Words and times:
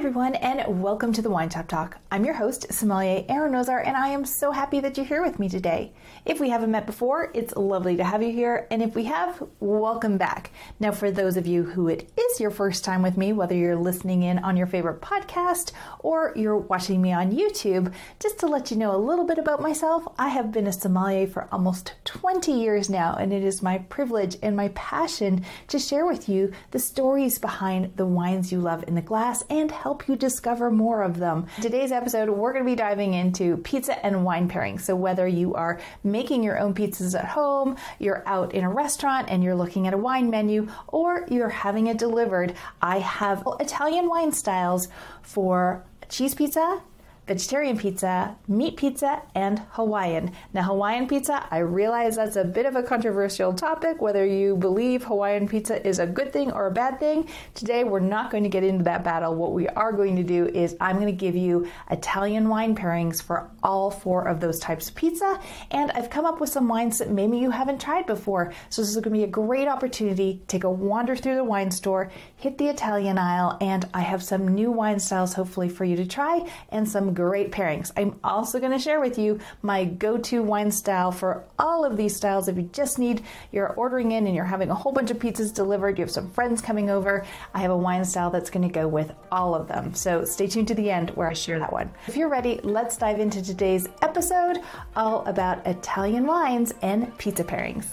everyone, 0.00 0.34
and 0.36 0.82
welcome 0.82 1.12
to 1.12 1.20
the 1.20 1.28
Wine 1.28 1.50
Shop 1.50 1.68
Talk. 1.68 1.98
I'm 2.10 2.24
your 2.24 2.32
host, 2.32 2.72
Sommelier 2.72 3.22
Erin 3.28 3.52
Rosar, 3.52 3.86
and 3.86 3.98
I 3.98 4.08
am 4.08 4.24
so 4.24 4.50
happy 4.50 4.80
that 4.80 4.96
you're 4.96 5.04
here 5.04 5.22
with 5.22 5.38
me 5.38 5.46
today. 5.46 5.92
If 6.24 6.40
we 6.40 6.48
haven't 6.48 6.70
met 6.70 6.86
before, 6.86 7.30
it's 7.34 7.54
lovely 7.54 7.98
to 7.98 8.04
have 8.04 8.22
you 8.22 8.32
here, 8.32 8.66
and 8.70 8.82
if 8.82 8.94
we 8.94 9.04
have, 9.04 9.46
welcome 9.60 10.16
back. 10.16 10.52
Now, 10.80 10.90
for 10.90 11.10
those 11.10 11.36
of 11.36 11.46
you 11.46 11.64
who 11.64 11.88
it 11.88 12.10
is 12.16 12.40
your 12.40 12.50
first 12.50 12.82
time 12.82 13.02
with 13.02 13.18
me, 13.18 13.34
whether 13.34 13.54
you're 13.54 13.76
listening 13.76 14.22
in 14.22 14.38
on 14.38 14.56
your 14.56 14.66
favorite 14.66 15.02
podcast 15.02 15.72
or 15.98 16.32
you're 16.34 16.56
watching 16.56 17.02
me 17.02 17.12
on 17.12 17.32
YouTube, 17.32 17.92
just 18.20 18.38
to 18.38 18.46
let 18.46 18.70
you 18.70 18.78
know 18.78 18.96
a 18.96 19.04
little 19.04 19.26
bit 19.26 19.36
about 19.36 19.60
myself, 19.60 20.08
I 20.18 20.30
have 20.30 20.50
been 20.50 20.66
a 20.66 20.72
sommelier 20.72 21.26
for 21.26 21.46
almost 21.52 21.92
20 22.06 22.52
years 22.52 22.88
now, 22.88 23.16
and 23.16 23.34
it 23.34 23.44
is 23.44 23.60
my 23.60 23.76
privilege 23.90 24.38
and 24.42 24.56
my 24.56 24.68
passion 24.68 25.44
to 25.68 25.78
share 25.78 26.06
with 26.06 26.26
you 26.26 26.52
the 26.70 26.78
stories 26.78 27.38
behind 27.38 27.96
the 27.96 28.06
wines 28.06 28.50
you 28.50 28.60
love 28.60 28.82
in 28.88 28.94
the 28.94 29.02
glass 29.02 29.44
and 29.50 29.70
help 29.70 29.89
you 30.08 30.16
discover 30.16 30.70
more 30.70 31.02
of 31.02 31.18
them. 31.18 31.46
Today's 31.60 31.92
episode, 31.92 32.30
we're 32.30 32.52
going 32.52 32.64
to 32.64 32.70
be 32.70 32.76
diving 32.76 33.14
into 33.14 33.56
pizza 33.58 34.04
and 34.04 34.24
wine 34.24 34.48
pairing. 34.48 34.78
So, 34.78 34.94
whether 34.94 35.26
you 35.26 35.54
are 35.54 35.80
making 36.04 36.42
your 36.42 36.58
own 36.58 36.74
pizzas 36.74 37.18
at 37.18 37.26
home, 37.26 37.76
you're 37.98 38.22
out 38.26 38.54
in 38.54 38.64
a 38.64 38.70
restaurant 38.70 39.28
and 39.30 39.42
you're 39.42 39.54
looking 39.54 39.86
at 39.86 39.94
a 39.94 39.98
wine 39.98 40.30
menu, 40.30 40.68
or 40.86 41.26
you're 41.28 41.48
having 41.48 41.88
it 41.88 41.98
delivered, 41.98 42.54
I 42.80 42.98
have 43.00 43.42
Italian 43.58 44.08
wine 44.08 44.32
styles 44.32 44.88
for 45.22 45.84
cheese 46.08 46.34
pizza, 46.34 46.82
vegetarian 47.26 47.78
pizza, 47.78 48.36
meat 48.48 48.76
pizza, 48.76 49.22
and 49.34 49.60
Hawaiian. 49.70 50.32
Now, 50.52 50.62
Hawaiian 50.62 51.06
pizza, 51.06 51.46
I 51.50 51.58
realize 51.58 52.16
that's 52.16 52.36
a 52.36 52.44
bit 52.44 52.66
of 52.66 52.76
a 52.76 52.82
controversial 52.82 53.52
topic, 53.52 54.02
whether 54.02 54.26
you 54.26 54.56
believe 54.56 55.04
Hawaiian 55.04 55.46
pizza 55.46 55.86
is 55.86 55.98
a 55.98 56.06
good 56.06 56.32
thing 56.32 56.50
or 56.50 56.66
a 56.66 56.70
bad 56.70 56.98
thing. 56.98 57.28
Today, 57.54 57.84
we're 57.84 58.00
not 58.00 58.30
going 58.30 58.42
to 58.42 58.48
get 58.48 58.64
into 58.64 58.84
that 58.84 59.04
battle. 59.04 59.34
What 59.34 59.52
we 59.52 59.68
are 59.68 59.92
going 59.92 60.16
to 60.16 60.22
do 60.22 60.46
is 60.48 60.76
I'm 60.80 60.96
going 60.96 61.06
to 61.06 61.12
give 61.12 61.36
you 61.36 61.68
Italian 61.90 62.48
wine 62.48 62.74
pairings 62.74 63.22
for 63.22 63.50
all 63.62 63.90
four 63.90 64.26
of 64.26 64.40
those 64.40 64.58
types 64.58 64.88
of 64.88 64.94
pizza, 64.96 65.40
and 65.70 65.92
I've 65.92 66.10
come 66.10 66.26
up 66.26 66.40
with 66.40 66.50
some 66.50 66.68
wines 66.68 66.98
that 66.98 67.10
maybe 67.10 67.38
you 67.38 67.50
haven't 67.50 67.80
tried 67.80 68.06
before. 68.06 68.52
So, 68.70 68.82
this 68.82 68.88
is 68.88 68.96
going 68.96 69.04
to 69.04 69.10
be 69.10 69.24
a 69.24 69.28
great 69.28 69.68
opportunity. 69.68 70.42
Take 70.48 70.64
a 70.64 70.70
wander 70.70 71.14
through 71.14 71.36
the 71.36 71.44
wine 71.44 71.70
store, 71.70 72.10
hit 72.36 72.58
the 72.58 72.68
Italian 72.68 73.18
aisle, 73.18 73.56
and 73.60 73.88
I 73.94 74.00
have 74.00 74.22
some 74.22 74.48
new 74.48 74.72
wine 74.72 74.98
styles 74.98 75.34
hopefully 75.34 75.68
for 75.68 75.84
you 75.84 75.96
to 75.96 76.06
try 76.06 76.50
and 76.70 76.88
some 76.88 77.14
great 77.20 77.52
pairings. 77.52 77.92
I'm 77.98 78.18
also 78.24 78.58
going 78.58 78.72
to 78.72 78.78
share 78.78 78.98
with 78.98 79.18
you 79.18 79.40
my 79.60 79.84
go 79.84 80.16
to 80.16 80.42
wine 80.42 80.70
style 80.70 81.12
for 81.12 81.44
all 81.58 81.84
of 81.84 81.98
these 81.98 82.16
styles. 82.16 82.48
If 82.48 82.56
you 82.56 82.70
just 82.72 82.98
need, 82.98 83.22
you're 83.52 83.74
ordering 83.74 84.12
in 84.12 84.26
and 84.26 84.34
you're 84.34 84.46
having 84.46 84.70
a 84.70 84.74
whole 84.74 84.92
bunch 84.92 85.10
of 85.10 85.18
pizzas 85.18 85.52
delivered, 85.52 85.98
you 85.98 86.02
have 86.02 86.10
some 86.10 86.30
friends 86.30 86.62
coming 86.62 86.88
over, 86.88 87.26
I 87.52 87.60
have 87.60 87.70
a 87.70 87.76
wine 87.76 88.06
style 88.06 88.30
that's 88.30 88.48
going 88.48 88.66
to 88.66 88.72
go 88.72 88.88
with 88.88 89.12
all 89.30 89.54
of 89.54 89.68
them. 89.68 89.92
So 89.94 90.24
stay 90.24 90.46
tuned 90.46 90.68
to 90.68 90.74
the 90.74 90.90
end 90.90 91.10
where 91.10 91.28
I 91.28 91.34
share 91.34 91.58
that 91.58 91.72
one. 91.72 91.90
If 92.06 92.16
you're 92.16 92.30
ready, 92.30 92.58
let's 92.62 92.96
dive 92.96 93.20
into 93.20 93.42
today's 93.42 93.86
episode 94.00 94.60
all 94.96 95.26
about 95.26 95.66
Italian 95.66 96.26
wines 96.26 96.72
and 96.80 97.16
pizza 97.18 97.44
pairings. 97.44 97.84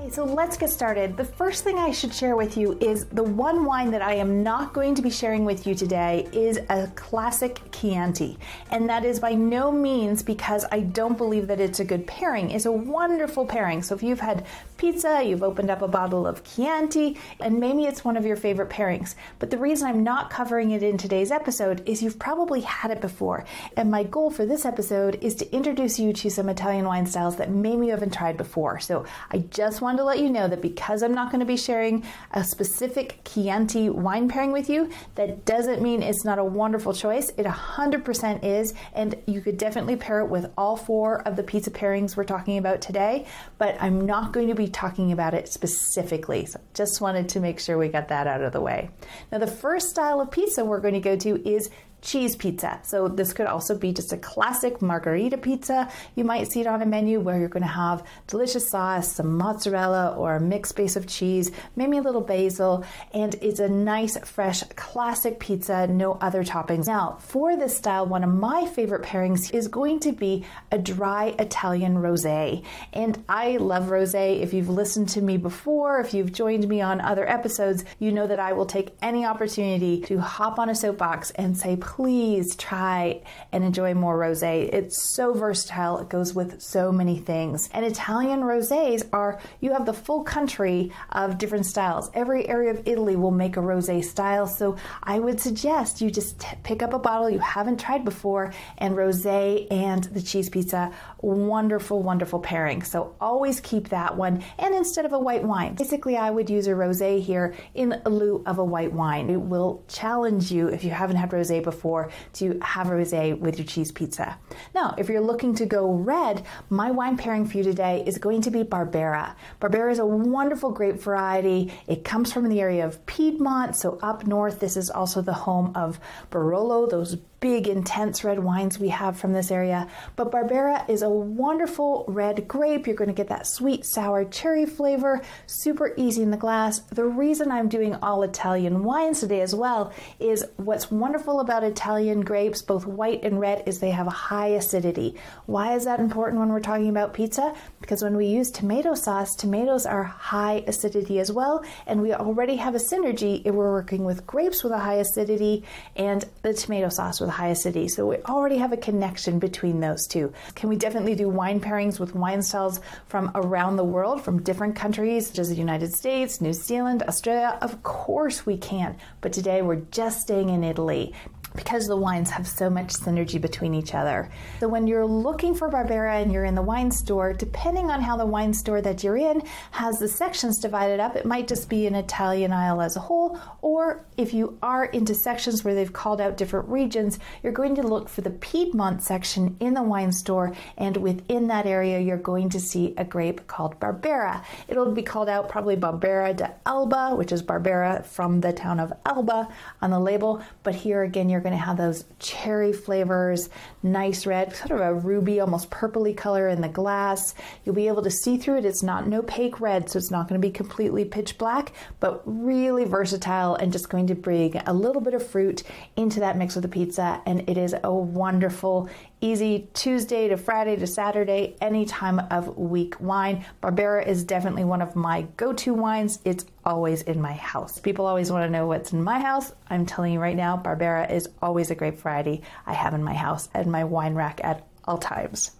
Okay, 0.00 0.08
so 0.08 0.24
let's 0.24 0.56
get 0.56 0.70
started. 0.70 1.14
The 1.14 1.26
first 1.26 1.62
thing 1.62 1.76
I 1.76 1.90
should 1.90 2.14
share 2.14 2.34
with 2.34 2.56
you 2.56 2.78
is 2.80 3.04
the 3.06 3.22
one 3.22 3.66
wine 3.66 3.90
that 3.90 4.00
I 4.00 4.14
am 4.14 4.42
not 4.42 4.72
going 4.72 4.94
to 4.94 5.02
be 5.02 5.10
sharing 5.10 5.44
with 5.44 5.66
you 5.66 5.74
today 5.74 6.26
is 6.32 6.58
a 6.70 6.90
classic 6.94 7.60
Chianti. 7.70 8.38
And 8.70 8.88
that 8.88 9.04
is 9.04 9.20
by 9.20 9.34
no 9.34 9.70
means 9.70 10.22
because 10.22 10.64
I 10.72 10.80
don't 10.80 11.18
believe 11.18 11.48
that 11.48 11.60
it's 11.60 11.80
a 11.80 11.84
good 11.84 12.06
pairing. 12.06 12.50
It's 12.50 12.64
a 12.64 12.72
wonderful 12.72 13.44
pairing. 13.44 13.82
So 13.82 13.94
if 13.94 14.02
you've 14.02 14.20
had 14.20 14.46
pizza, 14.78 15.22
you've 15.22 15.42
opened 15.42 15.70
up 15.70 15.82
a 15.82 15.88
bottle 15.88 16.26
of 16.26 16.42
Chianti, 16.44 17.18
and 17.38 17.60
maybe 17.60 17.84
it's 17.84 18.02
one 18.02 18.16
of 18.16 18.24
your 18.24 18.36
favorite 18.36 18.70
pairings. 18.70 19.14
But 19.38 19.50
the 19.50 19.58
reason 19.58 19.86
I'm 19.86 20.02
not 20.02 20.30
covering 20.30 20.70
it 20.70 20.82
in 20.82 20.96
today's 20.96 21.30
episode 21.30 21.86
is 21.86 22.02
you've 22.02 22.18
probably 22.18 22.62
had 22.62 22.90
it 22.90 23.02
before. 23.02 23.44
And 23.76 23.90
my 23.90 24.04
goal 24.04 24.30
for 24.30 24.46
this 24.46 24.64
episode 24.64 25.18
is 25.20 25.34
to 25.36 25.54
introduce 25.54 25.98
you 25.98 26.14
to 26.14 26.30
some 26.30 26.48
Italian 26.48 26.86
wine 26.86 27.04
styles 27.04 27.36
that 27.36 27.50
maybe 27.50 27.86
you 27.86 27.92
haven't 27.92 28.14
tried 28.14 28.38
before. 28.38 28.80
So 28.80 29.04
I 29.30 29.38
just 29.50 29.82
wanted 29.82 29.90
to 30.00 30.04
let 30.04 30.18
you 30.18 30.30
know 30.30 30.48
that 30.48 30.60
because 30.60 31.02
I'm 31.02 31.14
not 31.14 31.30
going 31.30 31.40
to 31.40 31.46
be 31.46 31.56
sharing 31.56 32.04
a 32.32 32.42
specific 32.42 33.20
Chianti 33.24 33.90
wine 33.90 34.28
pairing 34.28 34.52
with 34.52 34.68
you, 34.68 34.90
that 35.14 35.44
doesn't 35.44 35.82
mean 35.82 36.02
it's 36.02 36.24
not 36.24 36.38
a 36.38 36.44
wonderful 36.44 36.92
choice. 36.92 37.30
It 37.36 37.46
100% 37.46 38.44
is, 38.44 38.74
and 38.94 39.14
you 39.26 39.40
could 39.40 39.58
definitely 39.58 39.96
pair 39.96 40.20
it 40.20 40.28
with 40.28 40.50
all 40.56 40.76
four 40.76 41.20
of 41.22 41.36
the 41.36 41.42
pizza 41.42 41.70
pairings 41.70 42.16
we're 42.16 42.24
talking 42.24 42.58
about 42.58 42.80
today, 42.80 43.26
but 43.58 43.76
I'm 43.80 44.06
not 44.06 44.32
going 44.32 44.48
to 44.48 44.54
be 44.54 44.68
talking 44.68 45.12
about 45.12 45.34
it 45.34 45.48
specifically. 45.48 46.46
So 46.46 46.60
just 46.74 47.00
wanted 47.00 47.28
to 47.30 47.40
make 47.40 47.60
sure 47.60 47.76
we 47.78 47.88
got 47.88 48.08
that 48.08 48.26
out 48.26 48.40
of 48.40 48.52
the 48.52 48.60
way. 48.60 48.90
Now, 49.30 49.38
the 49.38 49.46
first 49.46 49.90
style 49.90 50.20
of 50.20 50.30
pizza 50.30 50.64
we're 50.64 50.80
going 50.80 50.94
to 50.94 51.00
go 51.00 51.16
to 51.16 51.48
is 51.48 51.70
cheese 52.02 52.36
pizza. 52.36 52.80
So 52.82 53.08
this 53.08 53.32
could 53.32 53.46
also 53.46 53.76
be 53.76 53.92
just 53.92 54.12
a 54.12 54.16
classic 54.16 54.80
margherita 54.80 55.38
pizza. 55.38 55.90
You 56.14 56.24
might 56.24 56.50
see 56.50 56.60
it 56.60 56.66
on 56.66 56.82
a 56.82 56.86
menu 56.86 57.20
where 57.20 57.38
you're 57.38 57.48
going 57.48 57.62
to 57.62 57.68
have 57.68 58.04
delicious 58.26 58.70
sauce, 58.70 59.12
some 59.12 59.36
mozzarella 59.36 60.14
or 60.16 60.36
a 60.36 60.40
mixed 60.40 60.76
base 60.76 60.96
of 60.96 61.06
cheese, 61.06 61.50
maybe 61.76 61.98
a 61.98 62.02
little 62.02 62.20
basil, 62.20 62.84
and 63.12 63.34
it's 63.42 63.60
a 63.60 63.68
nice 63.68 64.16
fresh 64.18 64.62
classic 64.76 65.40
pizza, 65.40 65.86
no 65.86 66.12
other 66.20 66.44
toppings. 66.44 66.86
Now, 66.86 67.18
for 67.20 67.56
this 67.56 67.76
style, 67.76 68.06
one 68.06 68.24
of 68.24 68.30
my 68.30 68.66
favorite 68.66 69.02
pairings 69.02 69.52
is 69.52 69.68
going 69.68 70.00
to 70.00 70.12
be 70.12 70.44
a 70.70 70.78
dry 70.78 71.34
Italian 71.38 71.96
rosé. 71.96 72.64
And 72.92 73.22
I 73.28 73.56
love 73.56 73.84
rosé. 73.84 74.40
If 74.40 74.52
you've 74.52 74.68
listened 74.68 75.08
to 75.10 75.20
me 75.20 75.36
before, 75.36 76.00
if 76.00 76.14
you've 76.14 76.32
joined 76.32 76.68
me 76.68 76.80
on 76.80 77.00
other 77.00 77.28
episodes, 77.28 77.84
you 77.98 78.12
know 78.12 78.26
that 78.26 78.40
I 78.40 78.52
will 78.52 78.66
take 78.66 78.94
any 79.02 79.24
opportunity 79.24 80.00
to 80.02 80.18
hop 80.20 80.58
on 80.58 80.68
a 80.68 80.74
soapbox 80.74 81.30
and 81.32 81.56
say 81.56 81.76
please 81.90 82.54
try 82.54 83.20
and 83.50 83.64
enjoy 83.64 83.92
more 83.94 84.16
rosé. 84.16 84.72
It's 84.72 85.02
so 85.12 85.34
versatile. 85.34 85.98
It 85.98 86.08
goes 86.08 86.32
with 86.32 86.62
so 86.62 86.92
many 86.92 87.18
things. 87.18 87.68
And 87.74 87.84
Italian 87.84 88.42
rosés 88.42 89.02
are 89.12 89.40
you 89.60 89.72
have 89.72 89.86
the 89.86 89.92
full 89.92 90.22
country 90.22 90.92
of 91.10 91.36
different 91.36 91.66
styles. 91.66 92.08
Every 92.14 92.48
area 92.48 92.70
of 92.70 92.86
Italy 92.86 93.16
will 93.16 93.32
make 93.32 93.56
a 93.56 93.60
rosé 93.60 94.04
style. 94.04 94.46
So 94.46 94.76
I 95.02 95.18
would 95.18 95.40
suggest 95.40 96.00
you 96.00 96.12
just 96.12 96.38
t- 96.38 96.56
pick 96.62 96.80
up 96.80 96.94
a 96.94 96.98
bottle 96.98 97.28
you 97.28 97.40
haven't 97.40 97.80
tried 97.80 98.04
before 98.04 98.52
and 98.78 98.94
rosé 98.94 99.66
and 99.72 100.04
the 100.04 100.22
cheese 100.22 100.48
pizza 100.48 100.92
wonderful 101.18 102.04
wonderful 102.04 102.38
pairing. 102.38 102.84
So 102.84 103.16
always 103.20 103.58
keep 103.58 103.88
that 103.88 104.16
one 104.16 104.44
and 104.58 104.76
instead 104.76 105.06
of 105.06 105.12
a 105.12 105.18
white 105.18 105.42
wine. 105.42 105.74
Basically 105.74 106.16
I 106.16 106.30
would 106.30 106.48
use 106.48 106.68
a 106.68 106.70
rosé 106.70 107.20
here 107.20 107.56
in 107.74 108.00
lieu 108.06 108.44
of 108.46 108.58
a 108.58 108.64
white 108.64 108.92
wine. 108.92 109.28
It 109.28 109.40
will 109.40 109.82
challenge 109.88 110.52
you 110.52 110.68
if 110.68 110.84
you 110.84 110.90
haven't 110.90 111.16
had 111.16 111.30
rosé 111.30 111.60
before 111.60 111.79
before 111.80 112.10
to 112.34 112.58
have 112.60 112.88
a 112.88 112.90
rosé 112.90 113.38
with 113.38 113.58
your 113.58 113.66
cheese 113.66 113.90
pizza. 113.90 114.36
Now, 114.74 114.94
if 114.98 115.08
you're 115.08 115.22
looking 115.22 115.54
to 115.54 115.64
go 115.64 115.90
red, 115.90 116.44
my 116.68 116.90
wine 116.90 117.16
pairing 117.16 117.46
for 117.46 117.56
you 117.56 117.62
today 117.64 118.04
is 118.06 118.18
going 118.18 118.42
to 118.42 118.50
be 118.50 118.64
Barbera. 118.64 119.34
Barbera 119.62 119.90
is 119.90 119.98
a 119.98 120.04
wonderful 120.04 120.72
grape 120.72 121.00
variety. 121.00 121.72
It 121.86 122.04
comes 122.04 122.34
from 122.34 122.50
the 122.50 122.60
area 122.60 122.84
of 122.84 123.06
Piedmont, 123.06 123.76
so 123.76 123.98
up 124.02 124.26
north. 124.26 124.60
This 124.60 124.76
is 124.76 124.90
also 124.90 125.22
the 125.22 125.32
home 125.32 125.72
of 125.74 125.98
Barolo, 126.30 126.86
those 126.90 127.16
big, 127.40 127.66
intense 127.66 128.22
red 128.22 128.38
wines 128.38 128.78
we 128.78 128.88
have 128.90 129.18
from 129.18 129.32
this 129.32 129.50
area. 129.50 129.88
But 130.14 130.30
Barbera 130.30 130.88
is 130.88 131.02
a 131.02 131.08
wonderful 131.08 132.04
red 132.06 132.46
grape. 132.46 132.86
You're 132.86 132.96
going 132.96 133.08
to 133.08 133.14
get 133.14 133.28
that 133.28 133.46
sweet, 133.46 133.86
sour 133.86 134.26
cherry 134.26 134.66
flavor, 134.66 135.22
super 135.46 135.94
easy 135.96 136.22
in 136.22 136.30
the 136.30 136.36
glass. 136.36 136.80
The 136.80 137.04
reason 137.04 137.50
I'm 137.50 137.68
doing 137.68 137.94
all 137.96 138.22
Italian 138.22 138.84
wines 138.84 139.20
today 139.20 139.40
as 139.40 139.54
well 139.54 139.92
is 140.18 140.44
what's 140.56 140.90
wonderful 140.90 141.40
about 141.40 141.64
Italian 141.64 142.20
grapes, 142.20 142.60
both 142.60 142.86
white 142.86 143.24
and 143.24 143.40
red, 143.40 143.62
is 143.66 143.80
they 143.80 143.90
have 143.90 144.06
a 144.06 144.10
high 144.10 144.48
acidity. 144.48 145.16
Why 145.46 145.74
is 145.74 145.86
that 145.86 145.98
important 145.98 146.40
when 146.40 146.50
we're 146.50 146.60
talking 146.60 146.90
about 146.90 147.14
pizza? 147.14 147.54
Because 147.80 148.02
when 148.02 148.16
we 148.16 148.26
use 148.26 148.50
tomato 148.50 148.94
sauce, 148.94 149.34
tomatoes 149.34 149.86
are 149.86 150.04
high 150.04 150.62
acidity 150.66 151.18
as 151.20 151.32
well, 151.32 151.64
and 151.86 152.02
we 152.02 152.12
already 152.12 152.56
have 152.56 152.74
a 152.74 152.78
synergy 152.78 153.40
if 153.46 153.54
we're 153.54 153.72
working 153.72 154.04
with 154.04 154.26
grapes 154.26 154.62
with 154.62 154.72
a 154.72 154.78
high 154.78 154.96
acidity 154.96 155.64
and 155.96 156.26
the 156.42 156.52
tomato 156.52 156.90
sauce 156.90 157.20
with 157.20 157.29
the 157.30 157.36
high 157.36 157.48
acidity. 157.48 157.86
So 157.86 158.08
we 158.08 158.16
already 158.28 158.56
have 158.58 158.72
a 158.72 158.76
connection 158.76 159.38
between 159.38 159.78
those 159.78 160.08
two. 160.08 160.32
Can 160.56 160.68
we 160.68 160.74
definitely 160.74 161.14
do 161.14 161.28
wine 161.28 161.60
pairings 161.60 162.00
with 162.00 162.12
wine 162.12 162.42
styles 162.42 162.80
from 163.06 163.30
around 163.36 163.76
the 163.76 163.84
world, 163.84 164.20
from 164.24 164.42
different 164.42 164.74
countries, 164.74 165.28
such 165.28 165.38
as 165.38 165.48
the 165.48 165.54
United 165.54 165.92
States, 165.94 166.40
New 166.40 166.52
Zealand, 166.52 167.04
Australia? 167.04 167.56
Of 167.62 167.84
course 167.84 168.44
we 168.44 168.56
can. 168.56 168.96
But 169.20 169.32
today 169.32 169.62
we're 169.62 169.86
just 169.92 170.22
staying 170.22 170.48
in 170.48 170.64
Italy. 170.64 171.14
Because 171.54 171.86
the 171.86 171.96
wines 171.96 172.30
have 172.30 172.46
so 172.46 172.70
much 172.70 172.88
synergy 172.88 173.40
between 173.40 173.74
each 173.74 173.94
other. 173.94 174.30
So 174.60 174.68
when 174.68 174.86
you're 174.86 175.06
looking 175.06 175.54
for 175.54 175.68
Barbera 175.68 176.22
and 176.22 176.32
you're 176.32 176.44
in 176.44 176.54
the 176.54 176.62
wine 176.62 176.90
store, 176.90 177.32
depending 177.32 177.90
on 177.90 178.00
how 178.00 178.16
the 178.16 178.26
wine 178.26 178.54
store 178.54 178.80
that 178.80 179.02
you're 179.02 179.16
in 179.16 179.42
has 179.72 179.98
the 179.98 180.08
sections 180.08 180.58
divided 180.58 181.00
up, 181.00 181.16
it 181.16 181.26
might 181.26 181.48
just 181.48 181.68
be 181.68 181.86
an 181.86 181.94
Italian 181.94 182.52
aisle 182.52 182.80
as 182.80 182.96
a 182.96 183.00
whole, 183.00 183.38
or 183.62 184.04
if 184.16 184.32
you 184.32 184.58
are 184.62 184.86
into 184.86 185.14
sections 185.14 185.64
where 185.64 185.74
they've 185.74 185.92
called 185.92 186.20
out 186.20 186.36
different 186.36 186.68
regions, 186.68 187.18
you're 187.42 187.52
going 187.52 187.74
to 187.74 187.82
look 187.82 188.08
for 188.08 188.20
the 188.20 188.30
Piedmont 188.30 189.02
section 189.02 189.56
in 189.60 189.74
the 189.74 189.82
wine 189.82 190.12
store, 190.12 190.54
and 190.76 190.96
within 190.96 191.48
that 191.48 191.66
area, 191.66 191.98
you're 191.98 192.16
going 192.16 192.48
to 192.50 192.60
see 192.60 192.94
a 192.96 193.04
grape 193.04 193.46
called 193.46 193.78
Barbera. 193.80 194.44
It'll 194.68 194.92
be 194.92 195.02
called 195.02 195.28
out 195.28 195.48
probably 195.48 195.76
Barbera 195.76 196.36
de 196.36 196.54
Alba, 196.66 197.16
which 197.16 197.32
is 197.32 197.42
Barbera 197.42 198.04
from 198.04 198.40
the 198.40 198.52
town 198.52 198.78
of 198.78 198.92
Alba 199.04 199.48
on 199.82 199.90
the 199.90 200.00
label, 200.00 200.42
but 200.62 200.74
here 200.74 201.02
again, 201.02 201.28
you're 201.28 201.39
going 201.40 201.52
to 201.52 201.58
have 201.58 201.76
those 201.76 202.04
cherry 202.18 202.72
flavors, 202.72 203.48
nice 203.82 204.26
red, 204.26 204.54
sort 204.54 204.72
of 204.72 204.80
a 204.80 204.94
ruby, 204.94 205.40
almost 205.40 205.70
purpley 205.70 206.16
color 206.16 206.48
in 206.48 206.60
the 206.60 206.68
glass. 206.68 207.34
You'll 207.64 207.74
be 207.74 207.88
able 207.88 208.02
to 208.02 208.10
see 208.10 208.36
through 208.36 208.58
it. 208.58 208.64
It's 208.64 208.82
not 208.82 209.04
an 209.04 209.14
opaque 209.14 209.60
red, 209.60 209.88
so 209.88 209.98
it's 209.98 210.10
not 210.10 210.28
going 210.28 210.40
to 210.40 210.46
be 210.46 210.52
completely 210.52 211.04
pitch 211.04 211.38
black, 211.38 211.72
but 211.98 212.22
really 212.24 212.84
versatile 212.84 213.54
and 213.54 213.72
just 213.72 213.88
going 213.88 214.06
to 214.08 214.14
bring 214.14 214.56
a 214.66 214.72
little 214.72 215.00
bit 215.00 215.14
of 215.14 215.26
fruit 215.26 215.62
into 215.96 216.20
that 216.20 216.36
mix 216.36 216.56
of 216.56 216.62
the 216.62 216.68
pizza. 216.68 217.22
And 217.26 217.48
it 217.48 217.56
is 217.56 217.74
a 217.82 217.92
wonderful, 217.92 218.88
easy 219.20 219.68
Tuesday 219.74 220.28
to 220.28 220.36
Friday 220.36 220.76
to 220.76 220.86
Saturday, 220.86 221.56
any 221.60 221.86
time 221.86 222.18
of 222.30 222.56
week 222.56 223.00
wine. 223.00 223.44
Barbera 223.62 224.06
is 224.06 224.24
definitely 224.24 224.64
one 224.64 224.82
of 224.82 224.96
my 224.96 225.22
go 225.36 225.52
to 225.54 225.74
wines. 225.74 226.18
It's 226.24 226.44
always 226.64 227.02
in 227.02 227.20
my 227.20 227.32
house. 227.32 227.78
People 227.80 228.06
always 228.06 228.30
want 228.30 228.44
to 228.44 228.50
know 228.50 228.66
what's 228.66 228.92
in 228.92 229.02
my 229.02 229.18
house. 229.18 229.52
I'm 229.68 229.86
telling 229.86 230.12
you 230.12 230.20
right 230.20 230.36
now, 230.36 230.56
Barbera 230.56 231.10
is 231.10 231.28
always 231.40 231.70
a 231.70 231.74
grape 231.74 231.98
variety 231.98 232.42
I 232.66 232.74
have 232.74 232.92
in 232.92 233.02
my 233.02 233.14
house 233.14 233.48
and 233.54 233.69
my 233.70 233.84
wine 233.84 234.14
rack 234.14 234.40
at 234.42 234.66
all 234.84 234.98
times. 234.98 235.52